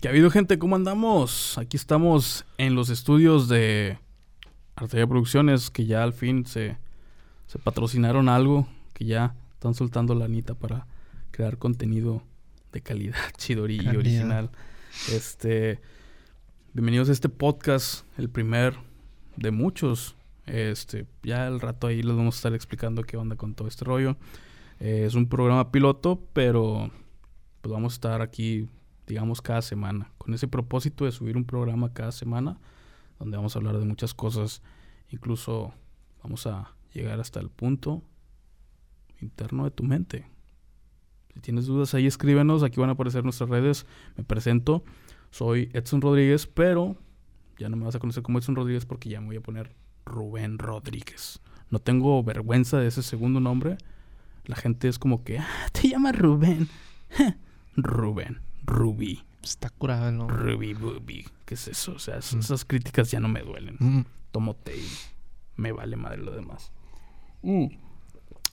¿Qué 0.00 0.08
ha 0.08 0.10
habido, 0.10 0.30
gente? 0.30 0.58
¿Cómo 0.58 0.76
andamos? 0.76 1.56
Aquí 1.56 1.78
estamos 1.78 2.44
en 2.58 2.74
los 2.74 2.90
estudios 2.90 3.48
de 3.48 3.98
Arteria 4.74 5.06
Producciones, 5.06 5.70
que 5.70 5.86
ya 5.86 6.02
al 6.02 6.12
fin 6.12 6.44
se, 6.44 6.76
se 7.46 7.58
patrocinaron 7.58 8.28
algo, 8.28 8.68
que 8.92 9.06
ya 9.06 9.34
están 9.54 9.72
soltando 9.72 10.14
la 10.14 10.26
anita 10.26 10.52
para 10.52 10.86
crear 11.30 11.56
contenido 11.56 12.22
de 12.72 12.82
calidad, 12.82 13.16
chidori 13.38 13.80
y 13.80 13.88
original. 13.88 14.50
Este, 15.10 15.80
bienvenidos 16.74 17.08
a 17.08 17.12
este 17.12 17.30
podcast, 17.30 18.04
el 18.18 18.28
primer 18.28 18.74
de 19.36 19.50
muchos. 19.50 20.14
Este, 20.44 21.06
ya 21.22 21.46
al 21.46 21.58
rato 21.58 21.86
ahí 21.86 22.02
les 22.02 22.14
vamos 22.14 22.34
a 22.34 22.38
estar 22.38 22.54
explicando 22.54 23.02
qué 23.02 23.16
onda 23.16 23.36
con 23.36 23.54
todo 23.54 23.66
este 23.66 23.86
rollo. 23.86 24.18
Eh, 24.78 25.04
es 25.06 25.14
un 25.14 25.26
programa 25.26 25.72
piloto, 25.72 26.20
pero 26.34 26.90
pues 27.62 27.72
vamos 27.72 27.94
a 27.94 27.96
estar 27.96 28.20
aquí, 28.20 28.68
digamos, 29.06 29.42
cada 29.42 29.62
semana, 29.62 30.10
con 30.18 30.34
ese 30.34 30.48
propósito 30.48 31.04
de 31.04 31.12
subir 31.12 31.36
un 31.36 31.44
programa 31.44 31.92
cada 31.92 32.12
semana, 32.12 32.58
donde 33.18 33.36
vamos 33.36 33.54
a 33.54 33.58
hablar 33.58 33.78
de 33.78 33.84
muchas 33.84 34.14
cosas. 34.14 34.62
Incluso 35.10 35.72
vamos 36.22 36.46
a 36.46 36.74
llegar 36.92 37.20
hasta 37.20 37.40
el 37.40 37.50
punto 37.50 38.02
interno 39.20 39.64
de 39.64 39.70
tu 39.70 39.84
mente. 39.84 40.26
Si 41.34 41.40
tienes 41.40 41.66
dudas 41.66 41.94
ahí, 41.94 42.06
escríbenos. 42.06 42.62
Aquí 42.62 42.80
van 42.80 42.90
a 42.90 42.94
aparecer 42.94 43.24
nuestras 43.24 43.50
redes. 43.50 43.86
Me 44.16 44.24
presento. 44.24 44.84
Soy 45.30 45.70
Edson 45.72 46.00
Rodríguez, 46.00 46.46
pero 46.46 46.96
ya 47.58 47.68
no 47.68 47.76
me 47.76 47.84
vas 47.84 47.94
a 47.94 47.98
conocer 47.98 48.22
como 48.22 48.38
Edson 48.38 48.56
Rodríguez 48.56 48.86
porque 48.86 49.08
ya 49.08 49.20
me 49.20 49.28
voy 49.28 49.36
a 49.36 49.42
poner 49.42 49.74
Rubén 50.04 50.58
Rodríguez. 50.58 51.40
No 51.70 51.78
tengo 51.78 52.22
vergüenza 52.22 52.78
de 52.78 52.88
ese 52.88 53.02
segundo 53.02 53.40
nombre. 53.40 53.76
La 54.44 54.56
gente 54.56 54.88
es 54.88 54.98
como 54.98 55.24
que, 55.24 55.38
ah, 55.38 55.68
te 55.72 55.88
llamas 55.88 56.16
Rubén. 56.16 56.68
Rubén, 57.76 58.40
Rubí, 58.66 59.22
Está 59.42 59.70
curado 59.70 60.08
el 60.08 60.16
nombre. 60.16 60.36
Rubí, 60.36 60.74
Bubi. 60.74 61.24
¿Qué 61.44 61.54
es 61.54 61.68
eso? 61.68 61.92
O 61.92 61.98
sea, 62.00 62.16
Mm. 62.16 62.40
esas 62.40 62.64
críticas 62.64 63.10
ya 63.12 63.20
no 63.20 63.28
me 63.28 63.40
duelen. 63.42 63.76
Mm, 63.78 64.00
Tomo 64.32 64.54
té 64.54 64.76
y 64.76 64.88
me 65.54 65.70
vale 65.72 65.94
madre 65.96 66.18
lo 66.18 66.32
demás. 66.32 66.72
Mm. 67.42 67.66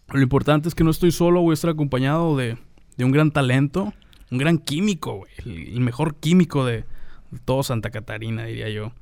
Lo 0.09 0.21
importante 0.21 0.67
es 0.69 0.75
que 0.75 0.83
no 0.83 0.91
estoy 0.91 1.11
solo, 1.11 1.41
voy 1.41 1.51
a 1.51 1.55
estar 1.55 1.71
acompañado 1.71 2.37
de, 2.37 2.57
de 2.95 3.05
un 3.05 3.11
gran 3.11 3.31
talento, 3.31 3.91
un 4.29 4.37
gran 4.37 4.59
químico, 4.59 5.15
güey. 5.17 5.31
El, 5.37 5.73
el 5.73 5.79
mejor 5.79 6.15
químico 6.17 6.63
de, 6.63 6.85
de 7.31 7.39
todo 7.43 7.63
Santa 7.63 7.89
Catarina, 7.89 8.45
diría 8.45 8.69
yo. 8.69 8.93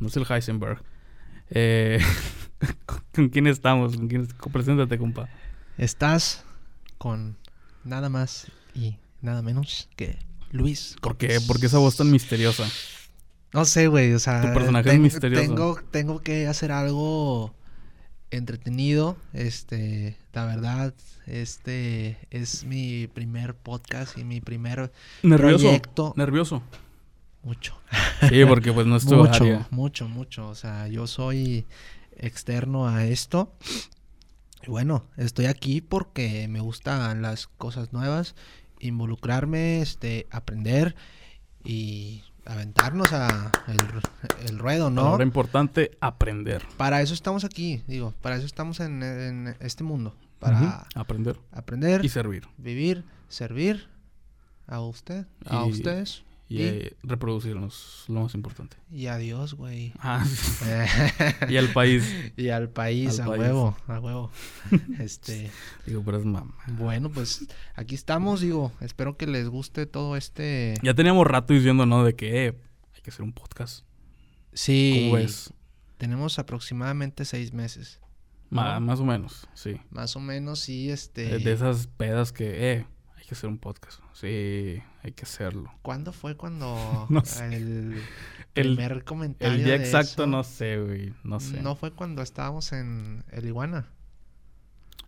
No 0.00 0.08
es 0.08 0.16
el 0.18 0.26
Heisenberg. 0.28 0.82
Eh, 1.48 1.98
¿con, 2.84 2.98
con 3.14 3.28
quién 3.30 3.46
estamos? 3.46 3.96
¿Con 3.96 4.08
quién, 4.08 4.26
preséntate, 4.52 4.98
compa. 4.98 5.30
Estás 5.78 6.44
con 6.98 7.38
nada 7.84 8.10
más 8.10 8.52
y 8.74 8.96
nada 9.22 9.40
menos 9.40 9.88
que 9.96 10.18
Luis. 10.50 10.96
¿Por 11.00 11.16
qué? 11.16 11.40
¿Por 11.46 11.60
qué 11.60 11.66
esa 11.66 11.78
voz 11.78 11.96
tan 11.96 12.10
misteriosa? 12.10 12.64
No 13.52 13.64
sé, 13.64 13.86
güey. 13.88 14.12
O 14.12 14.18
sea, 14.18 14.40
Tu 14.42 14.52
personaje 14.52 14.92
es 14.92 14.98
misterioso. 14.98 15.42
Tengo, 15.42 15.78
tengo 15.90 16.20
que 16.20 16.46
hacer 16.46 16.72
algo 16.72 17.54
entretenido. 18.30 19.16
Este, 19.32 20.16
la 20.32 20.44
verdad, 20.44 20.94
este 21.26 22.18
es 22.30 22.64
mi 22.64 23.06
primer 23.06 23.54
podcast 23.54 24.16
y 24.18 24.24
mi 24.24 24.40
primer 24.40 24.92
Nervioso. 25.22 25.64
proyecto. 25.64 26.14
Nervioso. 26.16 26.62
Mucho. 27.42 27.78
Sí, 28.28 28.44
porque 28.46 28.72
pues 28.72 28.86
no 28.86 28.96
es 28.96 29.06
tu 29.06 29.14
mucho, 29.16 29.44
área. 29.44 29.66
mucho, 29.70 30.08
mucho. 30.08 30.48
O 30.48 30.54
sea, 30.54 30.88
yo 30.88 31.06
soy 31.06 31.66
externo 32.16 32.88
a 32.88 33.04
esto. 33.06 33.54
Y 34.66 34.70
bueno, 34.70 35.04
estoy 35.16 35.46
aquí 35.46 35.80
porque 35.80 36.48
me 36.48 36.60
gustan 36.60 37.22
las 37.22 37.46
cosas 37.46 37.92
nuevas, 37.92 38.34
involucrarme, 38.80 39.80
este, 39.82 40.26
aprender 40.30 40.94
y 41.64 42.22
aventarnos 42.46 43.12
a 43.12 43.52
el, 43.68 44.48
el 44.48 44.58
ruedo, 44.58 44.90
¿no? 44.90 45.02
Ahora 45.02 45.24
importante, 45.24 45.90
aprender. 46.00 46.64
Para 46.76 47.02
eso 47.02 47.12
estamos 47.14 47.44
aquí, 47.44 47.82
digo, 47.86 48.14
para 48.22 48.36
eso 48.36 48.46
estamos 48.46 48.80
en, 48.80 49.02
en 49.02 49.56
este 49.60 49.84
mundo, 49.84 50.14
para 50.38 50.56
Ujú, 50.60 50.68
Aprender 50.94 51.36
aprender, 51.52 52.04
y 52.04 52.08
servir. 52.08 52.46
vivir, 52.56 53.04
servir 53.28 53.88
a 54.66 54.80
usted, 54.80 55.26
a 55.46 55.66
Y- 55.66 55.70
ustedes 55.70 56.24
Y 56.50 56.56
¿Y? 56.58 56.62
eh, 56.62 56.96
reproducirnos, 57.02 58.04
lo 58.08 58.22
más 58.22 58.34
importante. 58.34 58.76
y 58.90 59.06
a 59.06 59.18
Dios, 59.18 59.52
güey. 59.54 59.92
Ah, 59.98 60.24
y 61.48 61.56
al 61.58 61.68
país. 61.72 62.10
Y 62.36 62.48
al 62.48 62.70
país, 62.70 63.20
Al 63.20 63.26
a 63.26 63.28
país. 63.30 63.40
huevo, 63.40 63.76
a 63.86 64.00
huevo. 64.00 64.30
Este, 64.98 65.50
Digo, 65.86 66.02
pero 66.04 66.18
es 66.18 66.24
mamá. 66.24 66.54
bueno, 66.68 67.10
pues 67.10 67.46
aquí 67.74 67.94
estamos, 67.94 68.40
digo, 68.40 68.72
espero 68.80 69.16
que 69.16 69.26
les 69.26 69.48
guste 69.48 69.84
todo 69.86 70.16
este... 70.16 70.74
Ya 70.82 70.94
teníamos 70.94 71.26
rato 71.26 71.52
diciendo, 71.52 71.84
¿no? 71.86 72.02
De 72.04 72.14
que 72.16 72.46
eh, 72.46 72.54
hay 72.94 73.00
que 73.02 73.10
hacer 73.10 73.22
un 73.22 73.32
podcast. 73.32 73.84
Sí, 74.54 75.02
¿Cómo 75.10 75.16
ves? 75.16 75.52
tenemos 75.98 76.38
aproximadamente 76.38 77.24
seis 77.24 77.52
meses, 77.52 78.00
¿no? 78.50 78.80
Más 78.80 79.00
o 79.00 79.04
menos, 79.04 79.46
sí. 79.54 79.80
más 79.90 80.16
o 80.16 80.20
menos, 80.20 80.60
sí, 80.60 80.90
este... 80.90 81.24
De, 81.28 81.38
de 81.40 81.52
esas 81.52 81.88
pedas 81.88 82.32
que, 82.32 82.72
eh, 82.72 82.86
que 83.28 83.34
hacer 83.34 83.48
un 83.50 83.58
podcast. 83.58 84.00
Sí, 84.12 84.82
hay 85.02 85.12
que 85.14 85.22
hacerlo. 85.22 85.70
¿Cuándo 85.82 86.12
fue 86.12 86.36
cuando 86.36 87.06
No 87.10 87.24
sé. 87.24 87.46
el 87.56 88.02
El- 88.54 88.74
primer 88.76 89.04
comentario 89.04 89.54
El 89.56 89.64
día 89.64 89.78
de 89.78 89.84
exacto 89.84 90.22
eso- 90.24 90.26
no 90.26 90.42
sé, 90.44 90.78
güey. 90.80 91.14
No 91.24 91.38
sé. 91.40 91.60
¿No 91.62 91.76
fue 91.76 91.92
cuando 91.92 92.22
estábamos 92.22 92.72
en 92.72 93.24
el 93.30 93.46
Iguana? 93.46 93.86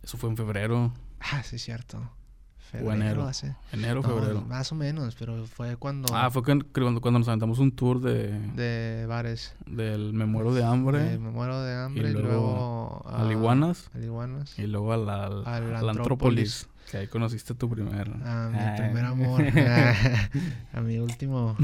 Eso 0.03 0.17
fue 0.17 0.29
en 0.29 0.37
febrero, 0.37 0.93
Ah, 1.19 1.43
sí, 1.43 1.59
cierto. 1.59 1.97
o 1.97 2.71
Febrero 2.71 2.93
enero. 2.93 3.23
hace- 3.27 3.55
Enero, 3.73 4.01
No, 4.01 4.07
febrero. 4.07 4.41
más 4.43 4.71
o 4.71 4.75
menos, 4.75 5.15
pero 5.15 5.45
fue 5.45 5.75
cuando... 5.75 6.15
Ah, 6.15 6.31
fue 6.31 6.41
cuando, 6.41 6.65
cuando, 6.71 7.19
nos 7.19 7.27
aventamos 7.27 7.59
un 7.59 7.71
tour 7.73 7.99
de, 7.99 8.39
De 8.55 9.05
bares. 9.07 9.53
del 9.65 10.13
Me 10.13 10.25
Muero 10.25 10.53
de 10.53 10.63
Hambre 10.63 11.15
Eh, 11.15 11.17
me 11.19 11.29
muero 11.31 11.61
de 11.61 11.75
hambre 11.75 12.09
y, 12.09 12.13
luego 12.13 12.27
luego... 12.29 13.05
al 13.09 13.27
a- 13.27 13.31
Iguanas. 13.31 13.89
al 13.93 14.05
Iguanas. 14.05 14.57
y 14.57 14.67
luego 14.67 14.93
al- 14.93 15.09
Al 15.09 15.45
a 15.45 15.59
la 15.59 15.91
Antrópolis. 15.91 15.91
Antrópolis. 15.99 16.67
Que 16.91 16.97
ahí 16.97 17.07
conociste 17.07 17.55
tu 17.55 17.69
primer. 17.69 18.09
A 18.09 18.49
mi 18.49 18.57
Ah, 18.59 18.75
primer 18.77 19.05
amor. 19.05 19.41
a 20.73 20.81
mi 20.81 20.97
último... 20.99 21.55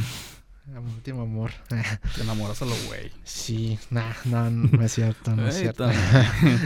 A 0.75 0.81
mi 0.81 0.91
último 0.91 1.21
amor. 1.21 1.51
Te 2.15 2.21
enamoras 2.23 2.61
a 2.61 2.65
lo 2.65 2.75
güey. 2.87 3.09
sí, 3.23 3.79
no, 3.89 4.03
no, 4.25 4.49
no 4.49 4.83
es 4.83 4.91
cierto, 4.93 5.33
no 5.33 5.47
es 5.47 5.55
cierto. 5.55 5.89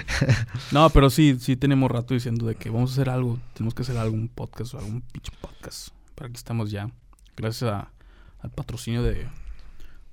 no, 0.72 0.90
pero 0.90 1.10
sí, 1.12 1.38
sí 1.40 1.56
tenemos 1.56 1.92
rato 1.92 2.16
diciendo 2.16 2.48
de 2.48 2.56
que 2.56 2.72
vamos 2.72 2.90
a 2.92 2.94
hacer 2.94 3.10
algo. 3.10 3.40
Tenemos 3.54 3.76
que 3.76 3.84
hacer 3.84 3.98
algún 3.98 4.28
podcast 4.28 4.74
o 4.74 4.80
algún 4.80 5.02
pinche 5.02 5.32
podcast. 5.40 5.90
Para 6.16 6.30
que 6.32 6.36
estamos 6.38 6.72
ya. 6.72 6.90
Gracias 7.38 7.72
a- 7.72 7.92
al 8.40 8.50
patrocinio 8.50 9.04
de, 9.04 9.28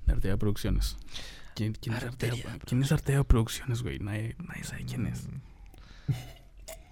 de 0.05 0.13
Artea 0.13 0.37
Producciones. 0.37 0.95
¿Quién, 1.55 1.73
quién 1.73 1.95
es 1.95 2.03
Artea? 2.03 2.29
Arteria 2.31 2.59
¿Quién 2.65 2.83
es 2.83 2.91
Artea 2.91 3.23
Producciones, 3.23 3.81
güey? 3.81 3.97
Nadie, 3.99 4.35
nadie 4.47 4.63
sabe 4.65 4.85
quién 4.85 5.07
es. 5.07 5.27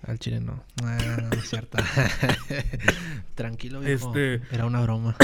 Al 0.07 0.19
chile 0.19 0.39
no. 0.39 0.63
No, 0.81 0.87
no 1.17 1.29
es 1.31 1.49
cierto. 1.49 1.77
Tranquilo, 3.35 3.79
viejo. 3.81 4.07
Este- 4.15 4.41
Era 4.55 4.65
una 4.65 4.81
broma. 4.81 5.15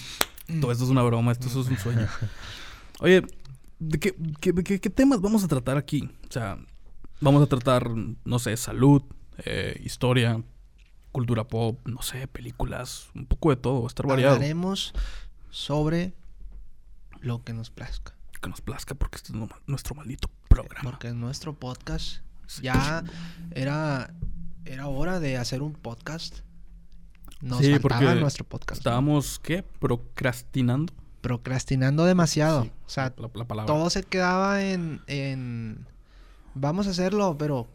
Todo 0.60 0.72
esto 0.72 0.84
es 0.84 0.90
una 0.90 1.02
broma, 1.02 1.32
esto, 1.32 1.46
eso 1.46 1.60
es 1.62 1.68
un 1.68 1.78
sueño. 1.78 2.06
Oye, 3.00 3.22
¿de 3.78 3.98
qué, 3.98 4.14
qué, 4.40 4.52
qué- 4.54 4.80
qué 4.80 4.90
temas 4.90 5.20
vamos 5.20 5.44
a 5.44 5.48
tratar 5.48 5.76
aquí? 5.76 6.10
O 6.28 6.32
sea, 6.32 6.58
vamos 7.20 7.42
a 7.42 7.46
tratar, 7.46 7.88
no 8.24 8.38
sé, 8.38 8.56
salud, 8.56 9.02
eh, 9.44 9.80
historia, 9.84 10.42
cultura 11.12 11.44
pop, 11.44 11.78
no 11.86 12.02
sé, 12.02 12.26
películas, 12.26 13.08
un 13.14 13.26
poco 13.26 13.50
de 13.50 13.56
todo, 13.56 13.86
estar 13.86 14.06
variado. 14.06 14.34
Hablaremos 14.34 14.92
sobre 15.50 16.12
lo 17.20 17.42
que 17.44 17.52
nos 17.52 17.70
plazca. 17.70 18.14
Que 18.40 18.50
nos 18.50 18.60
plazca 18.60 18.94
porque 18.96 19.16
este 19.16 19.32
es 19.32 19.38
nuestro 19.66 19.94
maldito 19.94 20.28
programa. 20.48 20.90
Porque 20.90 21.08
en 21.08 21.20
nuestro 21.20 21.54
podcast 21.54 22.18
ya 22.60 23.04
era, 23.52 24.12
era 24.64 24.86
hora 24.88 25.20
de 25.20 25.36
hacer 25.36 25.62
un 25.62 25.72
podcast. 25.72 26.38
Nos 27.40 27.58
Sí, 27.58 27.72
faltaba 27.72 28.00
porque 28.00 28.20
nuestro 28.20 28.44
podcast. 28.44 28.78
Estábamos, 28.78 29.38
¿qué? 29.40 29.62
Procrastinando. 29.62 30.92
procrastinando 31.20 32.04
demasiado. 32.04 32.64
Sí, 32.64 32.72
o 32.86 32.88
sea, 32.88 33.14
la, 33.16 33.30
la 33.34 33.44
palabra. 33.46 33.72
todo 33.72 33.90
se 33.90 34.02
quedaba 34.02 34.62
en, 34.62 35.00
en... 35.06 35.86
Vamos 36.54 36.86
a 36.86 36.90
hacerlo, 36.90 37.36
pero... 37.38 37.68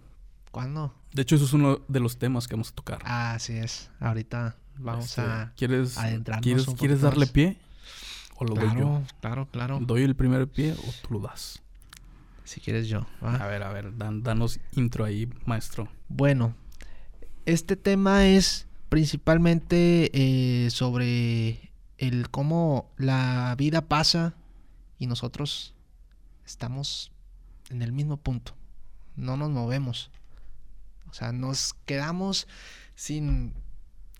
¿Cuándo? 0.51 0.93
De 1.13 1.21
hecho, 1.21 1.35
eso 1.35 1.45
es 1.45 1.53
uno 1.53 1.79
de 1.87 1.99
los 1.99 2.17
temas 2.17 2.47
que 2.47 2.55
vamos 2.55 2.69
a 2.69 2.75
tocar. 2.75 2.99
Ah, 3.03 3.33
así 3.33 3.53
es. 3.53 3.89
Ahorita 3.99 4.55
vamos 4.77 5.05
Este, 5.05 5.21
a... 5.21 5.53
¿Quieres, 5.55 5.97
adentrarnos 5.97 6.43
¿quieres, 6.43 6.67
un 6.67 6.75
¿quieres 6.75 7.01
darle 7.01 7.27
pie? 7.27 7.57
¿O 8.37 8.45
lo 8.45 8.55
doy 8.55 8.67
yo? 8.69 8.71
Claro, 8.75 9.05
claro, 9.21 9.47
claro. 9.51 9.79
¿Doy 9.81 10.03
el 10.03 10.15
primer 10.15 10.47
pie 10.47 10.73
o 10.73 10.93
tú 11.07 11.13
lo 11.15 11.19
das? 11.19 11.61
Si 12.43 12.61
quieres 12.61 12.87
yo. 12.87 13.05
¿va? 13.23 13.35
A 13.35 13.47
ver, 13.47 13.63
a 13.63 13.71
ver, 13.73 13.97
dan- 13.97 14.23
danos 14.23 14.59
intro 14.73 15.03
ahí, 15.05 15.29
maestro. 15.45 15.87
Bueno, 16.07 16.53
este 17.47 17.77
tema 17.77 18.27
es 18.27 18.67
principalmente 18.89 20.11
eh, 20.13 20.69
sobre 20.69 21.71
el 21.97 22.29
cómo 22.29 22.91
la 22.97 23.55
vida 23.57 23.87
pasa 23.87 24.35
y 24.99 25.07
nosotros 25.07 25.73
estamos 26.45 27.09
en 27.69 27.81
el 27.81 27.93
mismo 27.93 28.17
punto. 28.17 28.53
No 29.15 29.37
nos 29.37 29.49
movemos. 29.49 30.11
O 31.09 31.13
sea, 31.13 31.31
nos 31.31 31.73
quedamos 31.85 32.49
sin 32.95 33.53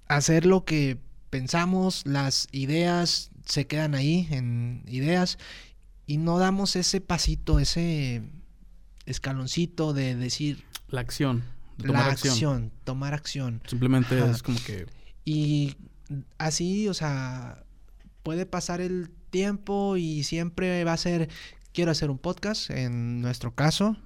hacer 0.08 0.46
lo 0.46 0.64
que 0.64 0.98
pensamos, 1.30 2.06
las 2.06 2.48
ideas 2.54 3.30
se 3.46 3.68
quedan 3.68 3.94
ahí 3.94 4.26
en 4.32 4.86
ideas 4.88 5.38
y 6.06 6.16
no 6.16 6.40
damos 6.40 6.78
ese 6.78 7.02
pasito, 7.02 7.60
ese 7.60 8.22
escaloncito 9.06 9.92
de 9.92 10.16
decir 10.16 10.64
La 10.88 11.02
acción. 11.02 11.57
De 11.78 11.90
la 11.90 12.06
acción. 12.08 12.72
tomar 12.84 13.14
acción. 13.14 13.62
Simplemente 13.68 14.20
Ajá. 14.20 14.32
es 14.32 14.44
como 14.44 14.58
que 14.66 14.86
Y 15.26 15.76
así, 16.38 16.88
o 16.88 16.94
sea, 16.94 17.64
puede 18.24 18.46
pasar 18.46 18.82
el 18.82 19.10
tiempo 19.30 19.98
y 19.98 20.24
siempre 20.24 20.84
va 20.84 20.94
a 20.94 20.98
ser, 20.98 21.30
quiero 21.74 21.92
hacer 21.92 22.10
un 22.10 22.18
podcast, 22.18 22.70
en 22.70 23.22
nuestro 23.22 23.54
caso, 23.54 23.98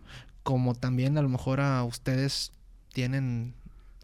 como 0.44 0.74
también 0.74 1.18
a 1.18 1.22
lo 1.22 1.30
mejor 1.30 1.62
a 1.62 1.84
ustedes 1.84 2.52
tienen 2.94 3.54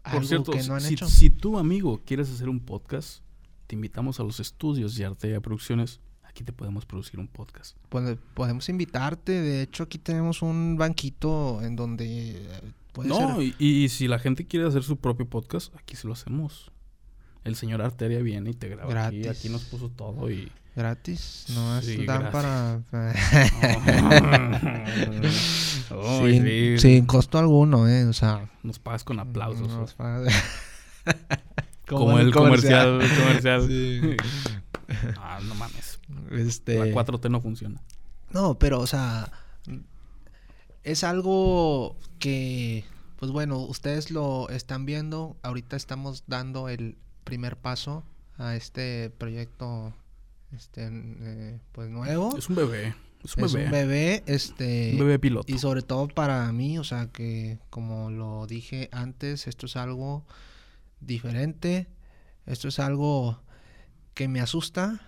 Por 0.04 0.12
algo 0.14 0.26
cierto, 0.28 0.52
que 0.52 0.62
no 0.62 0.74
han 0.74 0.80
si, 0.80 0.94
hecho. 0.94 1.08
si 1.08 1.28
tú, 1.30 1.58
amigo, 1.58 2.00
quieres 2.06 2.30
hacer 2.30 2.48
un 2.48 2.60
podcast, 2.60 3.20
te 3.66 3.74
invitamos 3.74 4.20
a 4.20 4.22
los 4.22 4.40
estudios 4.40 4.94
de 4.96 5.04
Artea 5.04 5.40
Producciones. 5.40 6.00
Aquí 6.24 6.44
te 6.44 6.52
podemos 6.52 6.86
producir 6.86 7.18
un 7.18 7.26
podcast. 7.26 7.76
Pode- 7.90 8.16
podemos 8.34 8.68
invitarte, 8.68 9.32
de 9.32 9.62
hecho 9.62 9.82
aquí 9.82 9.98
tenemos 9.98 10.40
un 10.40 10.76
banquito 10.78 11.60
en 11.62 11.74
donde 11.74 12.40
puede 12.92 13.08
no, 13.08 13.36
ser... 13.36 13.54
y, 13.58 13.84
y 13.84 13.88
si 13.88 14.08
la 14.08 14.18
gente 14.18 14.46
quiere 14.46 14.66
hacer 14.66 14.82
su 14.82 14.96
propio 14.98 15.28
podcast, 15.28 15.74
aquí 15.76 15.96
se 15.96 16.06
lo 16.06 16.12
hacemos. 16.14 16.70
El 17.44 17.56
señor 17.56 17.82
Arteria 17.82 18.20
viene 18.20 18.50
y 18.50 18.54
te 18.54 18.68
graba. 18.68 18.90
Gratis. 18.90 19.26
Aquí 19.28 19.48
nos 19.48 19.64
puso 19.64 19.88
todo 19.90 20.30
y... 20.30 20.50
Gratis, 20.76 21.46
no 21.54 21.82
Sí, 21.82 22.04
dan 22.06 22.30
para... 22.30 22.80
Sin, 26.20 26.44
sí. 26.44 26.78
sin 26.78 27.06
costo 27.06 27.38
alguno, 27.38 27.88
¿eh? 27.88 28.04
O 28.04 28.12
sea... 28.12 28.48
Nos 28.62 28.78
pagas 28.78 29.02
con 29.04 29.18
aplausos. 29.18 29.68
nos 29.68 29.94
¿o? 29.94 29.96
pa- 29.96 30.22
Como, 31.88 32.18
el 32.18 32.32
comercial. 32.32 33.00
comercial. 33.18 33.66
Sí. 33.66 34.00
ah, 35.16 35.40
no 35.42 35.54
mames. 35.54 35.98
Este... 36.32 36.78
La 36.78 36.86
4T 37.04 37.30
no 37.30 37.40
funciona. 37.40 37.80
No, 38.30 38.58
pero, 38.58 38.80
o 38.80 38.86
sea, 38.86 39.32
es 40.84 41.04
algo 41.04 41.96
que, 42.18 42.84
pues 43.16 43.30
bueno, 43.32 43.58
ustedes 43.58 44.10
lo 44.10 44.48
están 44.48 44.86
viendo. 44.86 45.36
Ahorita 45.42 45.76
estamos 45.76 46.24
dando 46.26 46.68
el 46.68 46.96
primer 47.24 47.56
paso 47.56 48.04
a 48.38 48.54
este 48.56 49.10
proyecto, 49.10 49.92
este, 50.52 50.88
eh, 50.92 51.58
pues 51.72 51.90
nuevo. 51.90 52.36
Es 52.36 52.48
un 52.48 52.56
bebé. 52.56 52.94
Es 53.24 53.36
un 53.36 53.44
Es 53.44 53.52
bebé. 53.52 53.64
un 53.66 53.70
bebé, 53.72 54.22
este, 54.26 54.90
Un 54.92 55.00
bebé 55.00 55.18
piloto. 55.18 55.52
y 55.52 55.58
sobre 55.58 55.82
todo 55.82 56.06
para 56.08 56.50
mí, 56.52 56.78
o 56.78 56.84
sea, 56.84 57.08
que 57.08 57.58
como 57.68 58.10
lo 58.10 58.46
dije 58.46 58.88
antes, 58.92 59.46
esto 59.48 59.66
es 59.66 59.76
algo 59.76 60.24
diferente. 61.00 61.88
Esto 62.46 62.68
es 62.68 62.78
algo 62.78 63.42
que 64.14 64.28
me 64.28 64.40
asusta 64.40 65.00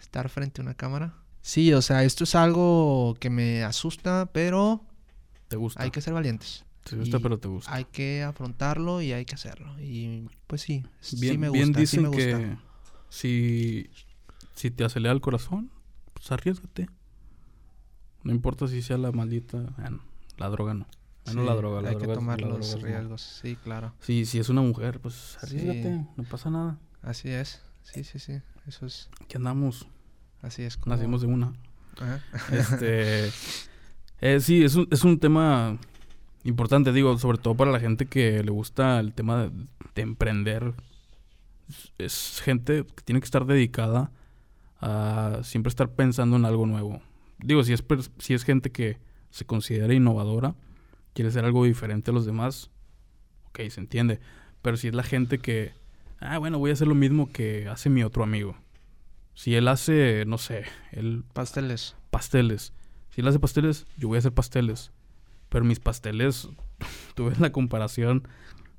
estar 0.00 0.28
frente 0.28 0.60
a 0.60 0.64
una 0.64 0.74
cámara. 0.74 1.14
Sí, 1.42 1.72
o 1.72 1.82
sea, 1.82 2.02
esto 2.04 2.24
es 2.24 2.34
algo 2.34 3.14
que 3.20 3.30
me 3.30 3.62
asusta, 3.62 4.28
pero 4.32 4.84
Te 5.50 5.56
gusta. 5.56 5.82
hay 5.82 5.90
que 5.90 6.00
ser 6.00 6.14
valientes. 6.14 6.64
Te 6.84 6.96
gusta, 6.96 7.18
y 7.18 7.20
pero 7.20 7.38
te 7.38 7.48
gusta. 7.48 7.74
Hay 7.74 7.84
que 7.86 8.22
afrontarlo 8.22 9.02
y 9.02 9.12
hay 9.12 9.24
que 9.24 9.34
hacerlo. 9.34 9.78
Y 9.80 10.28
pues 10.46 10.62
sí, 10.62 10.82
bien, 11.18 11.32
sí 11.32 11.38
me 11.38 11.50
bien 11.50 11.66
gusta, 11.66 11.78
sí 11.78 11.80
dicen 11.82 12.02
me 12.02 12.08
gusta. 12.08 12.22
que 12.38 12.56
si, 13.10 13.90
si 14.54 14.70
te 14.70 14.84
acelera 14.84 15.12
el 15.12 15.20
corazón, 15.20 15.70
pues 16.14 16.30
arriesgate. 16.32 16.88
No 18.22 18.30
importa 18.32 18.68
si 18.68 18.80
sea 18.80 18.96
la 18.96 19.10
maldita... 19.12 19.74
ah, 19.78 19.90
no, 19.90 20.00
la 20.38 20.48
droga 20.48 20.72
no. 20.74 20.86
No 21.26 21.32
Sí, 21.32 21.46
la 21.46 21.54
droga, 21.54 21.82
la 21.82 21.88
hay 21.90 21.94
droga 21.96 22.06
que 22.08 22.14
tomar 22.14 22.40
los 22.40 22.50
droga 22.50 22.64
es 22.66 22.76
no. 22.76 22.86
riesgos. 22.86 23.22
Sí, 23.42 23.56
claro. 23.56 23.92
Si, 24.00 24.24
si 24.24 24.38
es 24.38 24.48
una 24.48 24.62
mujer, 24.62 25.00
pues 25.00 25.36
Sí. 25.42 25.56
arriesgate. 25.58 26.06
No 26.16 26.24
pasa 26.24 26.48
nada. 26.50 26.78
Así 27.02 27.28
es. 27.28 27.60
Sí, 27.82 28.04
sí, 28.04 28.18
sí. 28.20 28.40
Eso 28.66 28.86
es. 28.86 29.10
Aquí 29.20 29.36
andamos. 29.36 29.86
Así 30.42 30.62
es 30.62 30.76
como. 30.76 30.94
Nacimos 30.94 31.20
de 31.20 31.26
una. 31.26 31.52
Ajá. 32.00 32.22
Este... 32.52 33.30
eh, 34.20 34.40
sí, 34.40 34.62
es 34.64 34.74
un, 34.74 34.88
es 34.90 35.04
un 35.04 35.18
tema 35.18 35.78
importante, 36.44 36.92
digo, 36.92 37.16
sobre 37.18 37.38
todo 37.38 37.54
para 37.54 37.70
la 37.70 37.80
gente 37.80 38.06
que 38.06 38.42
le 38.42 38.50
gusta 38.50 39.00
el 39.00 39.12
tema 39.12 39.44
de, 39.44 39.50
de 39.94 40.02
emprender. 40.02 40.74
Es, 41.68 41.92
es 41.98 42.40
gente 42.42 42.84
que 42.84 43.02
tiene 43.04 43.20
que 43.20 43.26
estar 43.26 43.46
dedicada 43.46 44.10
a 44.80 45.40
siempre 45.42 45.68
estar 45.68 45.90
pensando 45.90 46.36
en 46.36 46.44
algo 46.44 46.66
nuevo. 46.66 47.00
Digo, 47.38 47.62
si 47.64 47.72
es, 47.72 47.84
si 48.18 48.34
es 48.34 48.44
gente 48.44 48.70
que 48.70 48.98
se 49.30 49.44
considera 49.44 49.94
innovadora, 49.94 50.54
quiere 51.14 51.28
hacer 51.28 51.44
algo 51.44 51.64
diferente 51.64 52.10
a 52.10 52.14
los 52.14 52.26
demás, 52.26 52.70
ok, 53.48 53.60
se 53.68 53.80
entiende. 53.80 54.20
Pero 54.62 54.76
si 54.76 54.88
es 54.88 54.94
la 54.94 55.02
gente 55.02 55.38
que, 55.38 55.72
ah, 56.18 56.38
bueno, 56.38 56.58
voy 56.58 56.70
a 56.70 56.72
hacer 56.74 56.88
lo 56.88 56.94
mismo 56.94 57.30
que 57.30 57.68
hace 57.68 57.90
mi 57.90 58.02
otro 58.02 58.22
amigo. 58.22 58.56
Si 59.34 59.54
él 59.54 59.68
hace, 59.68 60.24
no 60.26 60.38
sé, 60.38 60.64
él 60.92 61.24
Pasteles. 61.32 61.96
pasteles. 62.10 62.72
Si 63.20 63.22
él 63.22 63.28
hace 63.28 63.38
pasteles, 63.38 63.86
yo 63.98 64.08
voy 64.08 64.16
a 64.16 64.20
hacer 64.20 64.32
pasteles. 64.32 64.92
Pero 65.50 65.66
mis 65.66 65.78
pasteles, 65.78 66.48
tú 67.14 67.26
ves 67.26 67.38
la 67.38 67.52
comparación 67.52 68.26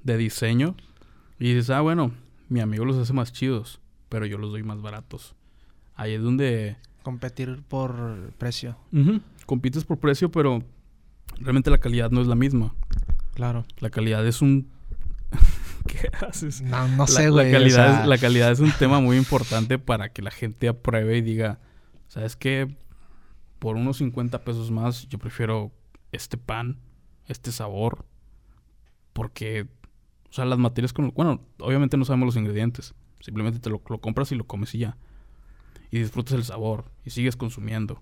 de 0.02 0.18
diseño 0.18 0.76
y 1.38 1.54
dices, 1.54 1.70
ah, 1.70 1.82
bueno, 1.82 2.12
mi 2.50 2.60
amigo 2.60 2.84
los 2.84 2.98
hace 2.98 3.14
más 3.14 3.32
chidos, 3.32 3.82
pero 4.10 4.26
yo 4.26 4.40
los 4.40 4.50
doy 4.52 4.64
más 4.64 4.82
baratos. 4.82 5.36
Ahí 5.94 6.14
es 6.14 6.24
donde 6.24 6.76
Competir 7.04 7.62
por 7.68 8.32
precio. 8.40 8.78
compites 9.46 9.86
por 9.86 10.00
precio, 10.00 10.32
pero 10.32 10.64
realmente 11.40 11.70
la 11.70 11.78
calidad 11.78 12.10
no 12.10 12.20
es 12.22 12.26
la 12.28 12.34
misma. 12.36 12.74
Claro. 13.36 13.64
La 13.78 13.92
calidad 13.92 14.26
es 14.26 14.42
un... 14.42 14.68
¿Qué 15.86 16.10
haces? 16.26 16.64
No, 16.64 16.88
no 16.88 16.98
La- 17.04 17.08
sé, 17.08 17.26
la, 17.26 17.30
güey. 17.30 17.50
o 17.50 17.52
calidad 17.60 17.76
sea, 17.94 18.02
es, 18.02 18.08
la 18.08 18.18
calidad 18.18 18.52
es 18.52 18.60
un 18.60 18.72
tema 18.72 19.00
muy 19.02 19.18
importante 19.18 19.78
para 19.78 20.10
que 20.10 20.24
la 20.24 20.32
gente 20.32 20.68
apruebe 20.68 21.18
y 21.18 21.22
diga, 21.22 21.60
¿sabes 22.08 22.36
qué? 22.36 22.76
Por 23.62 23.76
unos 23.76 23.98
50 23.98 24.44
pesos 24.44 24.72
más 24.72 25.08
yo 25.08 25.20
prefiero 25.20 25.72
este 26.12 26.36
pan, 26.36 26.80
este 27.28 27.52
sabor, 27.52 28.06
porque, 29.14 29.68
o 30.32 30.34
sea, 30.34 30.46
las 30.46 30.58
materias 30.58 30.94
con... 30.94 31.12
Bueno, 31.12 31.42
obviamente 31.60 31.96
no 31.96 32.04
sabemos 32.04 32.26
los 32.26 32.38
ingredientes, 32.38 32.96
simplemente 33.20 33.60
te 33.60 33.70
lo, 33.70 33.78
compras 33.78 34.32
y 34.32 34.36
lo 34.36 34.46
comes 34.46 34.74
y 34.74 34.80
ya. 34.80 34.98
Y 35.92 36.00
disfrutas 36.00 36.34
el 36.34 36.44
sabor 36.44 36.86
y 37.06 37.12
sigues 37.12 37.36
consumiendo. 37.36 38.02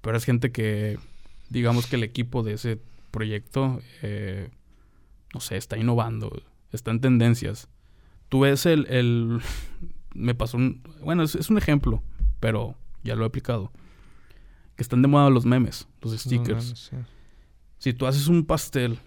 Pero 0.00 0.16
es 0.16 0.24
gente 0.24 0.52
que, 0.52 0.96
digamos 1.48 1.88
que 1.88 1.96
el 1.96 2.04
equipo 2.04 2.44
de 2.44 2.52
ese 2.52 2.78
proyecto, 3.10 3.80
eh, 4.00 4.48
no 5.34 5.40
sé, 5.40 5.56
está 5.56 5.76
innovando, 5.76 6.40
está 6.70 6.92
en 6.92 7.00
tendencias. 7.00 7.68
Tú 8.28 8.38
ves 8.38 8.64
el... 8.64 8.86
el 8.86 9.40
me 10.14 10.36
pasó 10.36 10.56
un... 10.56 10.84
Bueno, 11.02 11.24
es 11.24 11.50
un 11.50 11.58
ejemplo, 11.58 12.00
pero 12.38 12.76
ya 13.02 13.16
lo 13.16 13.24
he 13.24 13.26
aplicado. 13.26 13.72
Que 14.76 14.82
están 14.82 15.02
de 15.02 15.08
moda 15.08 15.30
los 15.30 15.44
memes, 15.44 15.86
los 16.02 16.18
stickers. 16.18 16.88
sí. 16.90 16.96
Si 17.78 17.92
tú 17.92 18.06
haces 18.06 18.28
un 18.28 18.44
pastel 18.44 18.98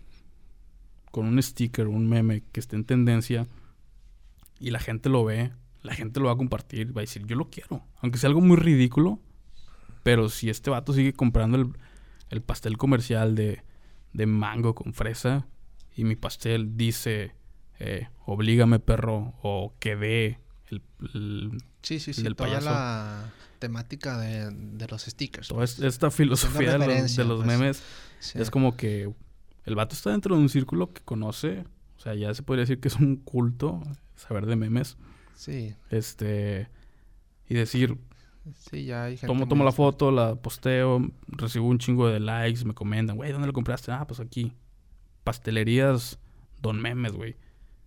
con 1.11 1.25
un 1.25 1.41
sticker, 1.41 1.87
un 1.87 2.07
meme 2.07 2.43
que 2.51 2.59
esté 2.59 2.75
en 2.75 2.85
tendencia 2.85 3.47
y 4.59 4.69
la 4.71 4.79
gente 4.79 5.09
lo 5.09 5.25
ve, 5.25 5.51
la 5.81 5.93
gente 5.95 6.19
lo 6.19 6.27
va 6.27 6.33
a 6.33 6.37
compartir, 6.37 6.95
va 6.95 7.01
a 7.01 7.03
decir, 7.03 7.25
yo 7.25 7.35
lo 7.35 7.49
quiero. 7.49 7.83
Aunque 8.01 8.17
sea 8.19 8.27
algo 8.27 8.41
muy 8.41 8.55
ridículo, 8.57 9.19
pero 10.03 10.29
si 10.29 10.49
este 10.49 10.69
vato 10.69 10.93
sigue 10.93 11.13
comprando 11.13 11.57
el, 11.57 11.73
el 12.29 12.41
pastel 12.41 12.77
comercial 12.77 13.35
de, 13.35 13.63
de 14.13 14.25
mango 14.25 14.75
con 14.75 14.93
fresa 14.93 15.47
y 15.95 16.03
mi 16.03 16.15
pastel 16.15 16.77
dice, 16.77 17.33
eh, 17.79 18.09
oblígame 18.25 18.79
perro 18.79 19.33
o 19.41 19.73
que 19.79 19.95
dé 19.95 20.39
el, 20.69 20.81
el- 21.13 21.57
Sí, 21.81 21.99
sí, 21.99 22.13
sí. 22.13 22.21
toda 22.23 22.35
payaso. 22.35 22.69
la 22.69 23.31
temática 23.57 24.17
de, 24.19 24.49
de 24.51 24.87
los 24.87 25.03
stickers. 25.03 25.47
toda 25.49 25.59
pues. 25.59 25.79
es- 25.79 25.83
esta 25.85 26.11
filosofía 26.11 26.71
de 26.73 26.77
los, 26.77 26.87
referencia, 26.87 27.23
de 27.23 27.29
los 27.29 27.43
pues. 27.43 27.47
memes. 27.59 27.83
Sí. 28.19 28.39
Es 28.39 28.49
como 28.49 28.75
que 28.77 29.13
el 29.65 29.75
vato 29.75 29.93
está 29.95 30.11
dentro 30.11 30.35
de 30.35 30.41
un 30.41 30.49
círculo 30.49 30.93
que 30.93 31.01
conoce, 31.03 31.65
o 31.97 31.99
sea, 31.99 32.13
ya 32.15 32.33
se 32.33 32.43
podría 32.43 32.61
decir 32.63 32.79
que 32.79 32.87
es 32.87 32.95
un 32.95 33.17
culto 33.17 33.81
saber 34.15 34.45
de 34.45 34.55
memes, 34.55 34.97
Sí, 35.35 35.75
este 35.91 36.67
y 37.47 37.53
decir, 37.53 37.97
sí, 38.69 38.85
ya 38.85 39.03
hay 39.03 39.17
gente. 39.17 39.27
tomo, 39.27 39.47
tomo 39.47 39.63
la 39.63 39.71
foto, 39.71 40.09
la 40.11 40.35
posteo, 40.35 41.11
recibo 41.27 41.67
un 41.67 41.77
chingo 41.77 42.07
de 42.09 42.19
likes, 42.19 42.65
me 42.65 42.73
comentan, 42.73 43.15
güey, 43.17 43.31
¿dónde 43.31 43.45
lo 43.47 43.53
compraste? 43.53 43.91
Ah, 43.91 44.05
pues 44.07 44.19
aquí. 44.19 44.53
Pastelerías 45.23 46.19
Don 46.61 46.81
Memes, 46.81 47.11
güey. 47.13 47.35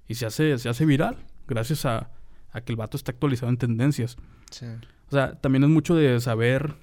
Y 0.09 0.15
se 0.17 0.27
hace, 0.27 0.59
se 0.59 0.69
hace 0.69 0.85
viral 0.85 1.17
gracias 1.49 1.85
a, 1.87 2.11
a 2.53 2.61
que 2.61 2.73
el 2.73 2.77
vato 2.77 2.97
está 2.97 3.13
actualizado 3.13 3.51
en 3.51 3.57
tendencias. 3.57 4.17
Sí. 4.51 4.67
O 5.11 5.13
sea, 5.13 5.35
también 5.41 5.65
es 5.65 5.71
mucho 5.71 5.95
de 5.95 6.21
saber 6.21 6.77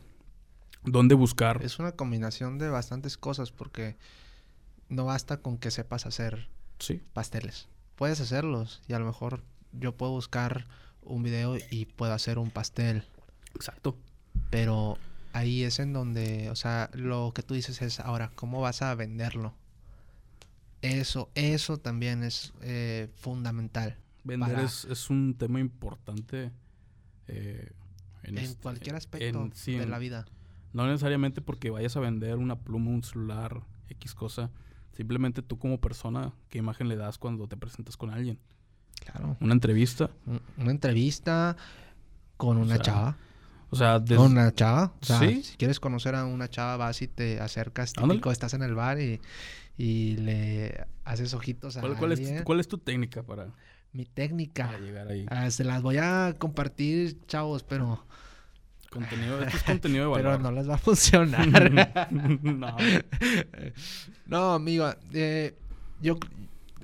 dónde 0.83 1.15
buscar. 1.15 1.61
Es 1.63 1.79
una 1.79 1.93
combinación 1.93 2.57
de 2.57 2.69
bastantes 2.69 3.17
cosas 3.17 3.51
porque 3.51 3.97
no 4.89 5.05
basta 5.05 5.37
con 5.37 5.57
que 5.57 5.71
sepas 5.71 6.05
hacer 6.05 6.49
Sí, 6.79 7.01
pasteles. 7.13 7.67
Puedes 7.95 8.19
hacerlos 8.21 8.81
y 8.87 8.93
a 8.93 8.99
lo 8.99 9.05
mejor 9.05 9.43
yo 9.71 9.95
puedo 9.95 10.11
buscar 10.11 10.67
un 11.01 11.23
video 11.23 11.55
y 11.71 11.85
puedo 11.85 12.13
hacer 12.13 12.37
un 12.37 12.51
pastel, 12.51 13.03
exacto. 13.55 13.97
pero 14.49 14.97
ahí 15.33 15.63
es 15.63 15.79
en 15.79 15.93
donde, 15.93 16.49
o 16.49 16.55
sea, 16.55 16.89
lo 16.93 17.31
que 17.33 17.43
tú 17.43 17.53
dices 17.53 17.81
es 17.81 17.99
ahora, 18.01 18.29
¿cómo 18.35 18.59
vas 18.61 18.81
a 18.81 18.93
venderlo? 18.93 19.53
Eso, 20.81 21.29
eso 21.33 21.77
también 21.77 22.23
es 22.23 22.53
eh, 22.61 23.09
fundamental. 23.15 23.97
Vender 24.23 24.49
para- 24.55 24.63
es, 24.65 24.85
es 24.85 25.09
un 25.09 25.33
tema 25.35 25.59
importante 25.59 26.51
eh, 27.27 27.71
En, 28.27 28.37
este- 28.37 28.61
cualquier 28.61 28.95
aspecto 28.95 29.41
en- 29.43 29.53
sí, 29.53 29.73
de 29.73 29.85
la 29.87 29.99
vida. 29.99 30.25
No 30.73 30.85
necesariamente 30.87 31.41
porque 31.41 31.69
vayas 31.69 31.95
a 31.97 31.99
vender 32.01 32.37
una 32.37 32.59
pluma, 32.59 32.91
un 32.91 33.03
celular, 33.03 33.61
X 33.89 34.13
cosa. 34.13 34.51
Simplemente 34.91 35.41
tú 35.41 35.57
como 35.57 35.79
persona, 35.79 36.33
¿qué 36.49 36.57
imagen 36.57 36.87
le 36.89 36.95
das 36.95 37.17
cuando 37.17 37.47
te 37.47 37.55
presentas 37.57 37.95
con 37.97 38.09
alguien? 38.09 38.39
Claro. 39.05 39.37
Una 39.39 39.53
entrevista. 39.53 40.09
Un- 40.25 40.41
Una 40.57 40.71
entrevista 40.71 41.55
con 42.35 42.57
una 42.57 42.75
sea, 42.75 42.81
chava. 42.83 43.17
O 43.69 43.75
sea, 43.75 43.99
des- 43.99 44.17
Con 44.17 44.31
una 44.31 44.51
chava. 44.53 44.93
O 45.01 45.05
sea, 45.05 45.19
Sí. 45.19 45.43
si 45.43 45.57
quieres 45.57 45.79
conocer 45.79 46.15
a 46.15 46.25
una 46.25 46.49
chava, 46.49 46.77
vas 46.77 47.01
y 47.01 47.07
te 47.07 47.39
acercas. 47.39 47.93
Típico, 47.93 48.31
estás 48.31 48.53
en 48.53 48.63
el 48.63 48.75
bar 48.75 48.99
y, 48.99 49.19
y 49.77 50.17
le 50.17 50.85
haces 51.05 51.33
ojitos 51.33 51.77
a 51.77 51.81
¿cuál, 51.81 51.95
cuál 51.97 52.11
es, 52.13 52.19
alguien. 52.19 52.37
tu- 52.39 52.43
cuál 52.43 52.59
es 52.59 52.67
tu 52.67 52.77
técnica 52.77 53.23
para, 53.23 53.53
Mi 53.93 54.05
técnica. 54.05 54.67
para 54.67 54.79
llegar 54.79 55.07
ahí? 55.07 55.25
Ah, 55.29 55.49
se 55.49 55.63
las 55.63 55.81
voy 55.81 55.97
a 55.97 56.35
compartir, 56.37 57.25
chavos, 57.25 57.63
pero, 57.63 58.05
Contenido, 58.89 59.41
esto 59.43 59.57
es 59.57 59.63
contenido 59.63 60.09
de 60.09 60.15
pero 60.17 60.29
valor. 60.29 60.41
no 60.43 60.51
les 60.51 60.69
va 60.69 60.75
a 60.75 60.77
funcionar. 60.77 61.47
no. 62.41 62.77
no, 64.27 64.53
amigo, 64.53 64.89
eh, 65.13 65.55
yo 66.01 66.17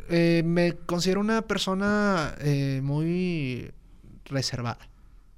eh, 0.10 0.42
me 0.46 0.74
considero 0.74 1.22
una 1.22 1.44
persona 1.44 2.36
eh, 2.40 2.82
muy 2.84 3.72
reservada, 4.26 4.80